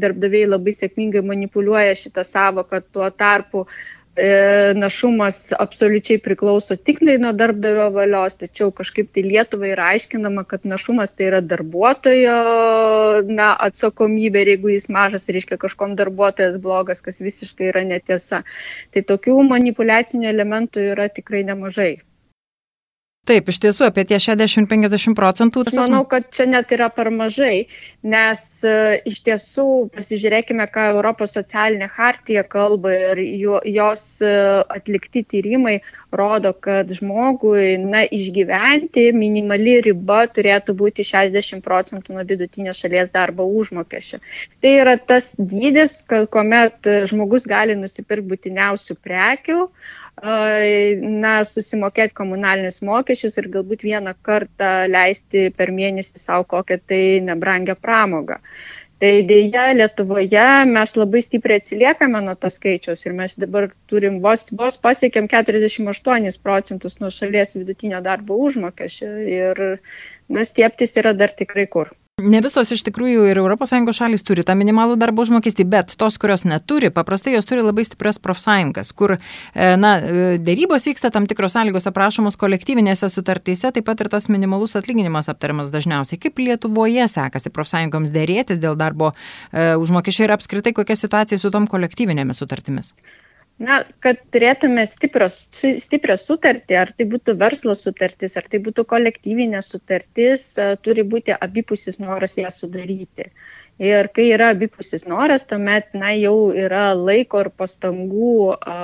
darbdaviai 0.03 0.51
labai 0.51 0.75
sėkmingai 0.75 1.23
manipuliuoja 1.23 1.95
šitą 2.03 2.27
savoką, 2.27 2.83
tuo 2.93 3.11
tarpu 3.15 3.67
E, 4.21 4.73
našumas 4.75 5.37
absoliučiai 5.65 6.19
priklauso 6.19 6.75
tik 6.89 6.99
tai 7.07 7.15
nuo 7.23 7.31
darbdavio 7.43 7.87
valios, 7.95 8.35
tačiau 8.41 8.73
kažkaip 8.81 9.13
tai 9.15 9.23
Lietuvai 9.23 9.71
yra 9.77 9.87
aiškinama, 9.95 10.43
kad 10.51 10.67
našumas 10.73 11.15
tai 11.15 11.29
yra 11.29 11.41
darbuotojo 11.53 12.35
na, 13.31 13.53
atsakomybė 13.69 14.43
ir 14.43 14.53
jeigu 14.57 14.75
jis 14.75 14.91
mažas, 14.91 15.29
reiškia 15.31 15.61
kažkom 15.63 15.95
darbuotojas 16.01 16.59
blogas, 16.59 17.05
kas 17.07 17.23
visiškai 17.23 17.71
yra 17.71 17.87
netiesa. 17.87 18.43
Tai 18.91 19.07
tokių 19.15 19.39
manipulacinių 19.55 20.29
elementų 20.35 20.91
yra 20.91 21.07
tikrai 21.21 21.47
nemažai. 21.47 21.93
Taip, 23.29 23.51
iš 23.53 23.59
tiesų 23.61 23.85
apie 23.85 24.03
tie 24.09 24.17
60-50 24.17 25.13
procentų. 25.15 25.63
Aš 25.69 25.77
manau, 25.77 26.01
kad 26.09 26.31
čia 26.33 26.47
net 26.49 26.71
yra 26.73 26.89
per 26.89 27.11
mažai, 27.13 27.67
nes 28.01 28.41
e, 28.65 28.73
iš 29.11 29.19
tiesų 29.27 29.67
pasižiūrėkime, 29.93 30.65
ką 30.73 30.87
Europos 30.95 31.37
socialinė 31.37 31.91
hartija 31.93 32.47
kalba 32.49 32.95
ir 33.13 33.21
jo, 33.43 33.61
jos 33.69 34.05
e, 34.25 34.33
atlikti 34.73 35.23
tyrimai 35.35 35.77
rodo, 36.17 36.55
kad 36.57 36.89
žmogui, 36.97 37.77
na, 37.85 38.07
išgyventi 38.09 39.11
minimali 39.13 39.77
riba 39.85 40.25
turėtų 40.33 40.79
būti 40.81 41.05
60 41.05 41.61
procentų 41.67 42.17
nuo 42.17 42.25
vidutinio 42.25 42.73
šalies 42.75 43.13
darbo 43.13 43.45
užmokesčio. 43.61 44.23
Tai 44.65 44.77
yra 44.81 44.97
tas 44.97 45.35
dydis, 45.37 46.01
kuomet 46.09 46.89
žmogus 47.13 47.45
gali 47.47 47.77
nusipirkti 47.77 48.31
būtiniausių 48.33 48.97
prekių, 49.05 49.61
na, 50.21 51.33
susimokėti 51.49 52.15
komunalinius 52.15 52.83
mokesčius 52.85 53.39
ir 53.41 53.49
galbūt 53.55 53.85
vieną 53.87 54.15
kartą 54.23 54.87
leisti 54.91 55.49
per 55.57 55.73
mėnesį 55.73 56.21
savo 56.21 56.45
kokią 56.45 56.79
tai 56.87 57.03
nebrangę 57.25 57.75
pramogą. 57.75 58.41
Tai 59.01 59.11
dėja, 59.25 59.63
Lietuvoje 59.73 60.47
mes 60.69 60.91
labai 61.01 61.23
stipriai 61.25 61.63
atsiliekame 61.63 62.21
nuo 62.21 62.35
to 62.37 62.51
skaičiaus 62.53 63.07
ir 63.07 63.15
mes 63.17 63.37
dabar 63.41 63.71
turim 63.89 64.19
vos, 64.21 64.45
vos 64.53 64.77
pasiekėm 64.77 65.29
48 65.33 66.37
procentus 66.45 67.01
nuo 67.01 67.09
šalies 67.09 67.57
vidutinio 67.57 68.03
darbo 68.05 68.37
užmokesčio 68.49 69.09
ir 69.39 69.63
na, 70.29 70.45
stieptis 70.45 70.99
yra 71.01 71.15
dar 71.17 71.33
tikrai 71.33 71.65
kur. 71.77 71.95
Ne 72.21 72.41
visos 72.45 72.71
iš 72.75 72.83
tikrųjų 72.87 73.25
ir 73.31 73.39
ES 73.41 73.97
šalis 73.97 74.25
turi 74.27 74.45
tą 74.47 74.55
minimalų 74.59 74.97
darbo 75.01 75.25
užmokestį, 75.25 75.65
bet 75.71 75.95
tos, 76.01 76.19
kurios 76.21 76.45
neturi, 76.45 76.91
paprastai 76.95 77.35
jos 77.35 77.49
turi 77.49 77.65
labai 77.65 77.85
stiprias 77.87 78.19
profsąjungas, 78.23 78.93
kur 78.97 79.17
e, 79.17 79.21
na, 79.81 79.95
e, 79.99 80.37
dėrybos 80.43 80.87
vyksta 80.89 81.11
tam 81.15 81.27
tikros 81.31 81.57
sąlygos 81.57 81.89
aprašomos 81.91 82.39
kolektyvinėse 82.41 83.09
sutartyse, 83.13 83.73
taip 83.73 83.89
pat 83.89 84.05
ir 84.05 84.11
tas 84.13 84.29
minimalus 84.33 84.77
atlyginimas 84.81 85.31
aptariamas 85.33 85.73
dažniausiai. 85.75 86.21
Kaip 86.21 86.43
Lietuvoje 86.43 87.09
sekasi 87.09 87.53
profsąjungoms 87.55 88.13
dėrėtis 88.15 88.61
dėl 88.63 88.79
darbo 88.81 89.13
e, 89.13 89.75
užmokesčio 89.81 90.29
ir 90.29 90.37
apskritai 90.37 90.77
kokia 90.77 90.99
situacija 90.99 91.41
su 91.41 91.53
tom 91.55 91.71
kolektyvinėmis 91.71 92.43
sutartimis? 92.43 92.95
Na, 93.61 93.83
kad 94.01 94.17
turėtume 94.33 94.87
stiprios, 94.89 95.35
stiprią 95.53 96.15
sutartį, 96.17 96.77
ar 96.81 96.93
tai 96.97 97.05
būtų 97.13 97.35
verslo 97.43 97.75
sutartis, 97.77 98.39
ar 98.41 98.47
tai 98.49 98.61
būtų 98.65 98.87
kolektyvinė 98.89 99.61
sutartis, 99.67 100.47
turi 100.81 101.05
būti 101.05 101.37
abipusis 101.37 102.01
noras 102.01 102.39
ją 102.41 102.49
sudaryti. 102.57 103.29
Ir 103.81 104.11
kai 104.13 104.27
yra 104.35 104.51
abipusis 104.53 105.07
noras, 105.09 105.47
tuomet 105.49 105.95
na, 105.97 106.11
jau 106.13 106.53
yra 106.53 106.91
laiko 106.93 107.41
ir 107.41 107.49
pastangų 107.57 108.33
a, 108.53 108.75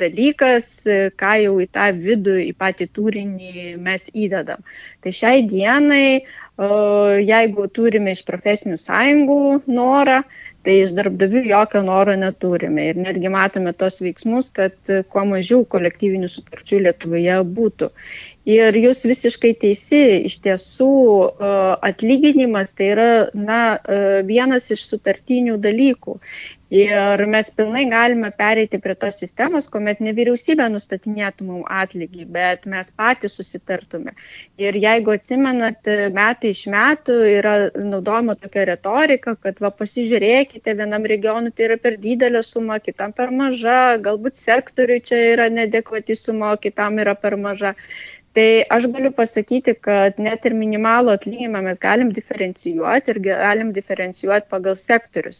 dalykas, 0.00 0.70
ką 1.20 1.32
jau 1.42 1.58
į 1.60 1.66
tą 1.76 1.90
vidų, 1.96 2.38
į 2.46 2.54
patį 2.56 2.86
turinį 2.96 3.66
mes 3.84 4.08
įdedam. 4.12 4.64
Tai 5.04 5.12
šiai 5.20 5.44
dienai, 5.48 6.24
a, 6.56 6.70
jeigu 7.20 7.68
turime 7.68 8.16
iš 8.16 8.24
profesinių 8.28 8.80
sąjungų 8.80 9.40
norą, 9.68 10.22
tai 10.66 10.80
iš 10.82 10.92
darbdavių 10.98 11.44
jokio 11.46 11.82
noro 11.86 12.16
neturime. 12.18 12.88
Ir 12.90 12.98
netgi 12.98 13.30
matome 13.30 13.72
tos 13.78 14.00
veiksmus, 14.02 14.50
kad 14.56 14.74
kuo 15.12 15.22
mažiau 15.30 15.62
kolektyvinių 15.76 16.30
sutarčių 16.32 16.80
Lietuvoje 16.88 17.36
būtų. 17.58 17.90
Ir 18.46 18.76
jūs 18.78 19.04
visiškai 19.06 19.52
teisi, 19.62 20.02
iš 20.28 20.36
tiesų 20.44 20.90
e, 20.90 21.52
atlyginimas 21.88 22.76
tai 22.78 22.92
yra 22.92 23.08
na, 23.34 23.60
e, 23.78 24.02
vienas 24.28 24.68
iš 24.74 24.84
sutartinių 24.90 25.56
dalykų. 25.62 26.18
Ir 26.70 27.20
mes 27.30 27.50
pilnai 27.54 27.84
galime 27.86 28.32
pereiti 28.34 28.80
prie 28.82 28.96
tos 28.98 29.20
sistemos, 29.22 29.68
kuomet 29.70 30.00
ne 30.02 30.10
vyriausybė 30.16 30.66
nustatinėtų 30.74 31.46
mums 31.46 31.68
atlygį, 31.70 32.24
bet 32.34 32.66
mes 32.66 32.90
patys 32.90 33.36
susitartume. 33.38 34.16
Ir 34.58 34.74
jeigu 34.74 35.14
atsimenat, 35.14 35.86
metai 36.16 36.50
iš 36.50 36.64
metų 36.74 37.20
yra 37.36 37.54
naudojama 37.78 38.34
tokia 38.40 38.66
retorika, 38.72 39.36
kad 39.38 39.62
va 39.62 39.70
pasižiūrėkite, 39.70 40.74
vienam 40.74 41.06
regionui 41.06 41.54
tai 41.54 41.68
yra 41.70 41.78
per 41.78 42.00
didelė 42.02 42.42
suma, 42.42 42.80
kitam 42.82 43.14
per 43.14 43.30
maža, 43.30 44.02
galbūt 44.02 44.34
sektoriui 44.42 45.04
čia 45.06 45.22
yra 45.36 45.46
nedekvati 45.46 46.18
suma, 46.18 46.56
kitam 46.58 46.98
yra 46.98 47.14
per 47.14 47.38
maža. 47.38 47.76
Tai 48.36 48.48
aš 48.76 48.86
galiu 48.92 49.08
pasakyti, 49.16 49.72
kad 49.86 50.18
net 50.20 50.44
ir 50.48 50.52
minimalų 50.56 51.14
atlyginimą 51.16 51.62
mes 51.64 51.78
galim 51.80 52.10
diferencijuoti 52.18 53.14
ir 53.14 53.20
galim 53.24 53.70
diferencijuoti 53.78 54.50
pagal 54.50 54.76
sektorius. 54.76 55.38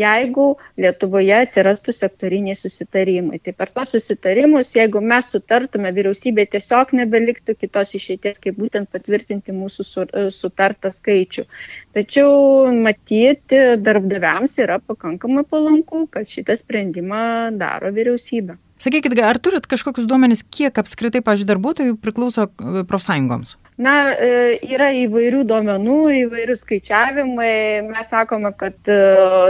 Jeigu 0.00 0.44
Lietuvoje 0.84 1.34
atsirastų 1.38 1.94
sektoriniai 1.96 2.54
susitarimai, 2.60 3.40
tai 3.42 3.56
per 3.62 3.72
tos 3.74 3.96
susitarimus, 3.96 4.70
jeigu 4.76 5.02
mes 5.14 5.32
sutartume, 5.34 5.90
vyriausybė 5.96 6.44
tiesiog 6.52 6.94
nebeliktų 7.00 7.56
kitos 7.64 7.96
išeities, 7.98 8.38
kaip 8.46 8.60
būtent 8.60 8.92
patvirtinti 8.94 9.56
mūsų 9.58 9.88
sutartą 10.38 10.94
skaičių. 10.94 11.46
Tačiau 11.98 12.70
matyti 12.86 13.64
darbdaviams 13.90 14.54
yra 14.62 14.78
pakankamai 14.92 15.48
palanku, 15.56 16.06
kad 16.06 16.30
šitą 16.36 16.60
sprendimą 16.62 17.26
daro 17.64 17.90
vyriausybė. 17.98 18.60
Sakykit, 18.78 19.16
ar 19.26 19.40
turit 19.42 19.64
kažkokius 19.66 20.06
duomenys, 20.06 20.44
kiek 20.54 20.76
apskritai, 20.78 21.18
pažiūrėjau, 21.26 21.48
darbuotojų 21.50 21.94
priklauso 21.98 22.44
e, 22.46 22.84
profsąjungoms? 22.86 23.56
Na, 23.82 23.94
e, 24.14 24.28
yra 24.70 24.92
įvairių 25.00 25.40
duomenų, 25.50 25.96
įvairių 26.20 26.54
skaičiavimai. 26.60 27.56
Mes 27.88 28.12
sakome, 28.12 28.52
kad 28.58 28.78
e, 28.86 28.98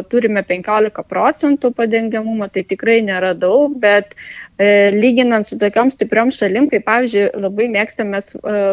turime 0.08 0.40
15 0.48 1.04
procentų 1.12 1.74
padengiamumą, 1.76 2.48
tai 2.54 2.64
tikrai 2.70 3.02
nėra 3.04 3.34
daug, 3.36 3.76
bet 3.76 4.16
lyginant 4.58 5.46
su 5.46 5.54
tokiom 5.60 5.92
stipriom 5.94 6.32
šalim, 6.34 6.64
kaip 6.72 6.82
pavyzdžiui, 6.88 7.28
labai 7.38 7.68
mėgstame 7.70 8.18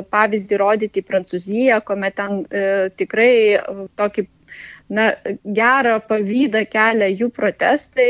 pavyzdį 0.09 0.57
rodyti 0.57 1.03
Prancūziją, 1.05 1.77
kuomet 1.85 2.15
ten 2.17 2.39
tikrai 2.97 3.59
tokį 3.93 4.25
na, 4.89 5.11
gerą 5.45 5.99
pavydą 6.09 6.63
kelia 6.69 7.11
jų 7.11 7.29
protestai, 7.33 8.09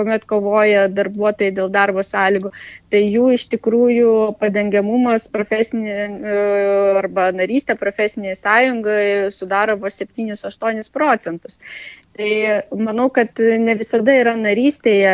kuomet 0.00 0.24
kovoja 0.24 0.86
darbuotojai 0.88 1.52
dėl 1.52 1.68
darbo 1.72 2.02
sąlygų, 2.06 2.50
tai 2.92 3.02
jų 3.04 3.30
iš 3.36 3.46
tikrųjų 3.52 4.12
padengiamumas 4.40 5.28
profesinė 5.32 5.96
arba 7.00 7.28
narystė 7.36 7.76
profesinėje 7.80 8.38
sąjungoje 8.40 9.18
sudaro 9.36 9.76
vos 9.82 10.00
7-8 10.00 10.88
procentus. 10.94 11.60
Tai 12.16 12.80
manau, 12.86 13.06
kad 13.16 13.38
ne 13.64 13.74
visada 13.80 14.16
yra 14.22 14.34
narystėje 14.36 15.12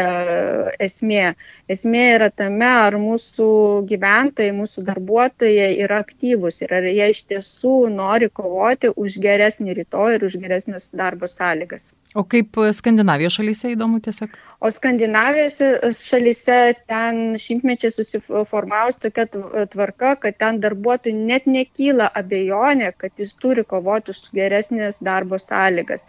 esmė. 0.86 1.34
Esmė 1.74 2.04
yra 2.14 2.30
tame, 2.42 2.70
ar 2.86 2.96
mūsų 3.02 3.50
gyventojai, 3.90 4.54
mūsų 4.56 4.86
darbuotojai 4.88 5.68
yra 5.84 6.00
aktyvūs 6.06 6.62
ir 6.64 6.74
ar 6.78 6.88
jie 6.90 7.10
iš 7.12 7.22
tiesų 7.34 7.76
nori 7.98 8.30
kovoti 8.40 8.94
už 9.04 9.20
geresnį 9.28 9.78
rytoj 9.82 10.16
ir 10.16 10.26
už 10.30 10.40
geresnės 10.46 10.90
darbo 11.02 11.30
sąlygas. 11.30 11.92
O 12.16 12.22
kaip 12.24 12.56
Skandinavijos 12.72 13.34
šalyse 13.36 13.70
įdomu 13.74 13.98
tiesiog? 14.04 14.32
O 14.64 14.70
Skandinavijos 14.72 15.58
šalyse 16.00 16.56
ten 16.88 17.36
šimtmečiai 17.42 17.92
susiformavus 17.92 18.96
tokia 19.02 19.26
tvarka, 19.74 20.14
kad 20.22 20.38
ten 20.40 20.62
darbuotojai 20.62 21.12
net 21.18 21.50
nekyla 21.50 22.08
abejonė, 22.22 22.94
kad 22.96 23.20
jis 23.20 23.34
turi 23.42 23.66
kovoti 23.68 24.14
už 24.14 24.22
geresnės 24.38 25.02
darbo 25.04 25.36
sąlygas. 25.42 26.06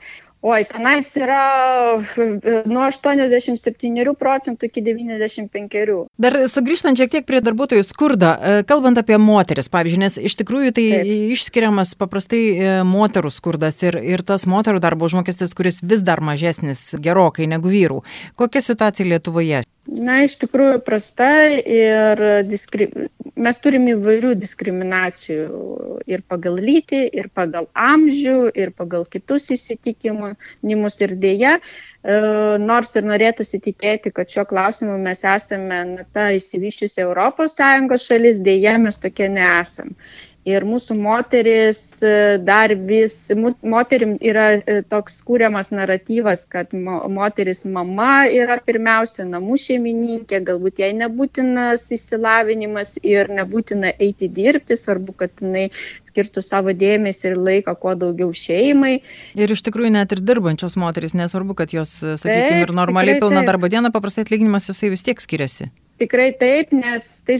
Oi, 0.47 0.63
tenais 0.63 1.09
yra 1.19 1.41
nuo 2.71 2.85
87 2.87 4.13
procentų 4.15 4.69
iki 4.69 4.83
95. 4.85 5.97
Dar 6.23 6.37
sugrįžtant 6.47 6.99
šiek 6.99 7.11
tiek 7.11 7.25
prie 7.27 7.41
darbuotojų 7.43 7.83
skurdo, 7.83 8.29
e, 8.31 8.61
kalbant 8.69 9.01
apie 9.01 9.19
moteris, 9.19 9.67
pavyzdžiui, 9.73 10.01
nes 10.05 10.15
iš 10.29 10.37
tikrųjų 10.39 10.71
tai 10.77 10.85
Taip. 10.93 11.11
išskiriamas 11.35 11.91
paprastai 11.99 12.43
e, 12.47 12.73
moterų 12.87 13.33
skurdas 13.35 13.81
ir, 13.83 13.99
ir 13.99 14.23
tas 14.23 14.47
moterų 14.47 14.79
darbo 14.87 15.09
užmokestis, 15.09 15.51
kuris 15.57 15.81
vis 15.83 16.05
dar 16.07 16.23
mažesnis 16.23 16.93
gerokai 16.95 17.49
negu 17.51 17.73
vyrų. 17.73 18.05
Kokia 18.39 18.63
situacija 18.63 19.09
Lietuvoje? 19.11 19.65
Na, 19.87 20.17
iš 20.27 20.35
tikrųjų 20.41 20.81
prasta 20.83 21.29
ir 21.47 22.19
diskri... 22.43 22.89
mes 23.39 23.59
turime 23.63 23.93
įvairių 23.93 24.33
diskriminacijų 24.35 25.61
ir 26.11 26.23
pagal 26.27 26.57
lytį, 26.59 26.99
ir 27.15 27.29
pagal 27.31 27.69
amžių, 27.71 28.51
ir 28.51 28.73
pagal 28.75 29.05
kitus 29.07 29.47
įsitikinimus 29.55 30.99
ir 31.05 31.15
dėja, 31.23 31.53
e, 31.57 32.19
nors 32.59 32.91
ir 32.99 33.07
norėtųsi 33.07 33.61
tikėti, 33.63 34.11
kad 34.11 34.27
šiuo 34.27 34.43
klausimu 34.49 34.97
mes 34.99 35.23
esame 35.23 35.83
na, 35.93 36.07
ta 36.11 36.33
įsivyščiusi 36.35 37.07
ES 37.07 38.09
šalis, 38.09 38.43
dėja 38.43 38.75
mes 38.81 38.99
tokie 38.99 39.31
nesam 39.31 39.95
ir 40.47 40.65
mūsų 40.67 40.95
moteris 40.99 41.79
e, 42.05 42.37
dar 42.43 42.71
vis, 42.87 43.15
moterim 43.61 44.15
yra 44.23 44.47
e, 44.57 44.79
toks 44.87 45.19
kūriamas 45.27 45.71
naratyvas, 45.75 46.45
kad 46.49 46.71
moteris 46.73 47.65
mama 47.67 48.27
yra 48.31 48.59
pirmiausia 48.63 49.27
namų 49.27 49.59
šeimininkė, 49.63 50.41
galbūt 50.47 50.81
jai 50.83 50.93
nebūtinas 50.97 51.87
įsilavinimas 51.93 52.95
ir 53.03 53.31
nebūtina 53.33 53.93
eiti 53.99 54.29
dirbti, 54.31 54.77
svarbu, 54.79 55.17
kad 55.19 55.43
jinai 55.43 55.67
skirtų 56.07 56.43
savo 56.45 56.75
dėmesį 56.77 57.33
ir 57.33 57.41
laiką 57.49 57.75
kuo 57.81 57.95
daugiau 57.99 58.31
šeimai. 58.35 58.99
Ir 59.37 59.53
iš 59.53 59.65
tikrųjų 59.67 59.91
net 59.97 60.15
ir 60.15 60.23
dirbančios 60.23 60.77
moteris, 60.79 61.17
nesvarbu, 61.17 61.57
kad 61.59 61.75
jos, 61.75 61.99
sakykime, 61.99 62.63
ir 62.63 62.75
normaliai 62.75 63.19
pilna 63.21 63.43
darbo 63.47 63.69
diena, 63.71 63.91
paprastai 63.93 64.27
atlyginimas 64.27 64.71
jisai 64.71 64.93
vis 64.95 65.05
tiek 65.07 65.21
skiriasi. 65.23 65.71
Tikrai 65.97 66.29
taip, 66.37 66.73
nes 66.77 67.05
tai, 67.25 67.37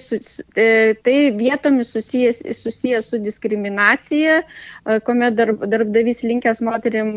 e, 0.58 0.94
tai 1.06 1.18
vietomis 1.38 1.92
susijęs, 1.94 2.42
susijęs 2.58 3.12
su 3.12 3.20
diskriminacija, 3.22 4.40
e, 4.42 5.00
kuomet 5.06 5.38
darb, 5.38 5.62
darbdavys 5.70 6.24
linkęs 6.26 6.64
moterim, 6.66 7.12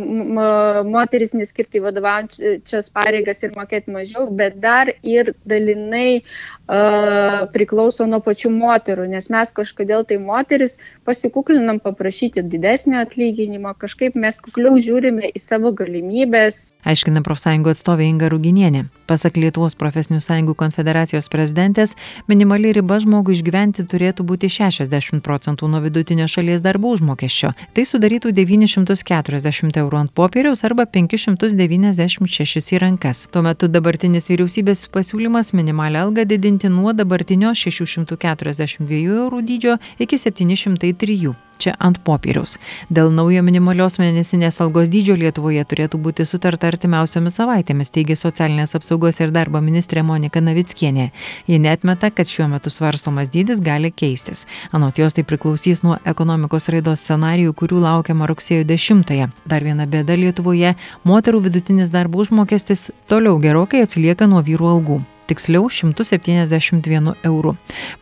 moteris 0.90 1.32
neskirti 1.36 1.80
vadovaujančias 1.80 2.90
pareigas 2.92 3.40
ir 3.46 3.54
mokėti 3.56 3.94
mažiau, 3.94 4.26
bet 4.36 4.58
dar 4.60 4.90
ir 5.02 5.32
dalinai 5.48 6.20
uh, 6.20 7.46
priklauso 7.54 8.06
nuo 8.10 8.20
pačių 8.24 8.52
moterų, 8.54 9.06
nes 9.14 9.30
mes 9.32 9.52
kažkodėl 9.56 10.04
tai 10.08 10.18
moteris 10.22 10.76
pasikuklinam 11.08 11.80
paprašyti 11.82 12.44
didesnio 12.46 13.00
atlyginimo, 13.04 13.72
kažkaip 13.80 14.18
mes 14.18 14.40
kukliau 14.44 14.78
žiūrime 14.82 15.32
į 15.32 15.42
savo 15.42 15.72
galimybės. 15.76 16.68
Aiškina 16.84 17.24
profsąjungo 17.26 17.74
atstovė 17.74 18.08
Inga 18.10 18.30
Ruginienė. 18.32 18.86
Pasak 19.10 19.40
Lietuvos 19.40 19.74
profesinių 19.78 20.20
sąjungų 20.22 20.54
konfederacijos 20.58 21.29
prezidentės, 21.30 21.94
minimali 22.28 22.72
riba 22.76 22.98
žmogui 23.02 23.36
išgyventi 23.36 23.86
turėtų 23.90 24.26
būti 24.26 24.50
60 24.52 25.22
procentų 25.24 25.68
nuo 25.70 25.80
vidutinio 25.84 26.28
šalies 26.28 26.60
darbo 26.64 26.92
užmokesčio. 26.94 27.52
Tai 27.74 27.84
sudarytų 27.86 28.34
940 28.36 29.80
eurų 29.82 30.00
ant 30.04 30.14
popieriaus 30.14 30.64
arba 30.68 30.86
596 30.86 32.74
į 32.74 32.82
rankas. 32.84 33.26
Tuo 33.32 33.44
metu 33.46 33.68
dabartinis 33.68 34.30
vyriausybės 34.30 34.88
pasiūlymas 34.94 35.54
minimalę 35.56 36.02
algą 36.06 36.26
didinti 36.28 36.68
nuo 36.72 36.92
dabartinio 36.96 37.54
642 37.54 39.04
eurų 39.06 39.44
dydžio 39.46 39.78
iki 39.98 40.18
703 40.18 41.49
čia 41.60 41.74
ant 41.78 42.00
popieriaus. 42.04 42.56
Dėl 42.90 43.12
naujo 43.14 43.42
minimalios 43.46 43.98
mėnesinės 44.00 44.60
algos 44.64 44.90
dydžio 44.92 45.16
Lietuvoje 45.20 45.64
turėtų 45.68 46.00
būti 46.02 46.26
sutarta 46.28 46.70
artimiausiomis 46.70 47.36
savaitėmis, 47.40 47.92
teigia 47.94 48.16
socialinės 48.18 48.74
apsaugos 48.78 49.20
ir 49.20 49.34
darbo 49.34 49.60
ministrė 49.64 50.02
Monika 50.06 50.42
Navickienė. 50.44 51.10
Ji 51.50 51.60
netmeta, 51.62 52.10
kad 52.10 52.30
šiuo 52.30 52.48
metu 52.54 52.72
svarstomas 52.72 53.30
dydis 53.32 53.62
gali 53.64 53.92
keistis. 53.92 54.46
Anot 54.72 54.98
jos 54.98 55.16
tai 55.16 55.26
priklausys 55.28 55.84
nuo 55.86 55.98
ekonomikos 56.04 56.70
raidos 56.72 57.04
scenarijų, 57.04 57.54
kurių 57.60 57.84
laukiama 57.84 58.28
rugsėjo 58.30 58.66
10-ąją. 58.68 59.30
Dar 59.46 59.64
viena 59.66 59.86
bėda 59.86 60.16
Lietuvoje- 60.16 60.74
moterų 61.10 61.46
vidutinis 61.48 61.90
darbo 61.90 62.24
užmokestis 62.24 62.90
toliau 63.08 63.38
gerokai 63.38 63.84
atsilieka 63.86 64.26
nuo 64.26 64.42
vyrų 64.42 64.74
algų 64.74 65.02
tiksliau 65.30 65.68
171 65.70 67.12
eurų. 67.30 67.54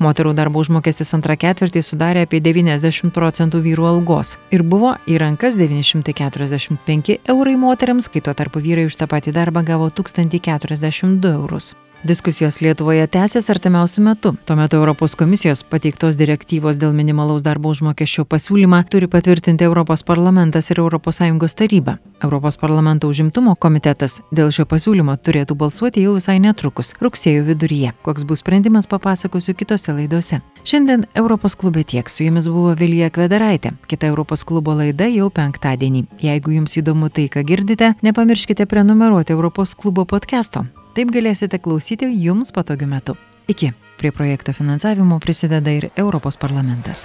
Moterų 0.02 0.34
darbo 0.38 0.62
užmokestis 0.64 1.14
antrą 1.16 1.36
ketvirtį 1.40 1.84
sudarė 1.84 2.24
apie 2.26 2.40
90 2.44 3.12
procentų 3.14 3.62
vyrų 3.66 3.88
algos 3.92 4.36
ir 4.54 4.64
buvo 4.64 4.96
į 5.08 5.20
rankas 5.22 5.58
945 5.60 7.18
eurai 7.28 7.58
moteriams, 7.60 8.08
kai 8.12 8.24
tuo 8.24 8.36
tarpu 8.36 8.64
vyrai 8.64 8.88
už 8.88 8.98
tą 9.00 9.10
patį 9.10 9.36
darbą 9.36 9.64
gavo 9.66 9.90
1042 9.90 11.36
eurus. 11.36 11.74
Diskusijos 12.06 12.60
Lietuvoje 12.62 13.08
tęsis 13.10 13.48
artimiausių 13.50 14.02
metų. 14.06 14.30
Tuo 14.46 14.54
metu 14.54 14.76
Europos 14.78 15.16
komisijos 15.18 15.64
pateiktos 15.66 16.14
direktyvos 16.14 16.78
dėl 16.78 16.92
minimalaus 16.94 17.42
darbo 17.42 17.72
užmokesčio 17.74 18.22
pasiūlymą 18.22 18.84
turi 18.86 19.08
patvirtinti 19.10 19.66
Europos 19.66 20.04
parlamentas 20.06 20.70
ir 20.70 20.78
ES 20.78 21.54
taryba. 21.58 21.96
Europos 22.22 22.56
parlamento 22.56 23.08
užimtumo 23.08 23.56
komitetas 23.56 24.20
dėl 24.30 24.54
šio 24.54 24.64
pasiūlymo 24.70 25.16
turėtų 25.18 25.58
balsuoti 25.58 26.06
jau 26.06 26.14
visai 26.14 26.38
netrukus, 26.38 26.94
rugsėjo 27.02 27.42
viduryje. 27.50 27.92
Koks 28.02 28.22
bus 28.22 28.46
sprendimas 28.46 28.86
papasakosiu 28.86 29.54
kitose 29.58 29.92
laidose. 29.92 30.40
Šiandien 30.62 31.04
Europos 31.14 31.56
klube 31.56 31.82
tiek. 31.82 32.08
Su 32.08 32.22
jumis 32.22 32.46
buvo 32.46 32.78
Vilija 32.78 33.10
Kvedaraitė. 33.10 33.74
Kita 33.90 34.06
Europos 34.06 34.44
klubo 34.44 34.70
laida 34.78 35.10
jau 35.10 35.30
penktadienį. 35.34 36.06
Jeigu 36.22 36.60
jums 36.60 36.78
įdomu 36.78 37.10
tai, 37.10 37.26
ką 37.26 37.42
girdite, 37.42 37.96
nepamirškite 38.02 38.70
prenumeruoti 38.70 39.34
Europos 39.34 39.74
klubo 39.74 40.06
podcast'o. 40.06 40.68
Taip 40.98 41.12
galėsite 41.14 41.60
klausyti 41.62 42.08
jums 42.10 42.50
patogiu 42.50 42.88
metu. 42.90 43.14
Iki. 43.46 43.68
Prie 44.00 44.10
projekto 44.10 44.50
finansavimo 44.50 45.20
prisideda 45.22 45.70
ir 45.70 45.86
Europos 45.94 46.34
parlamentas. 46.36 47.04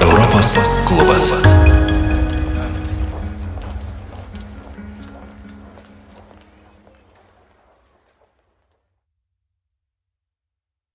Europos 0.00 0.56
klubas. 0.88 1.51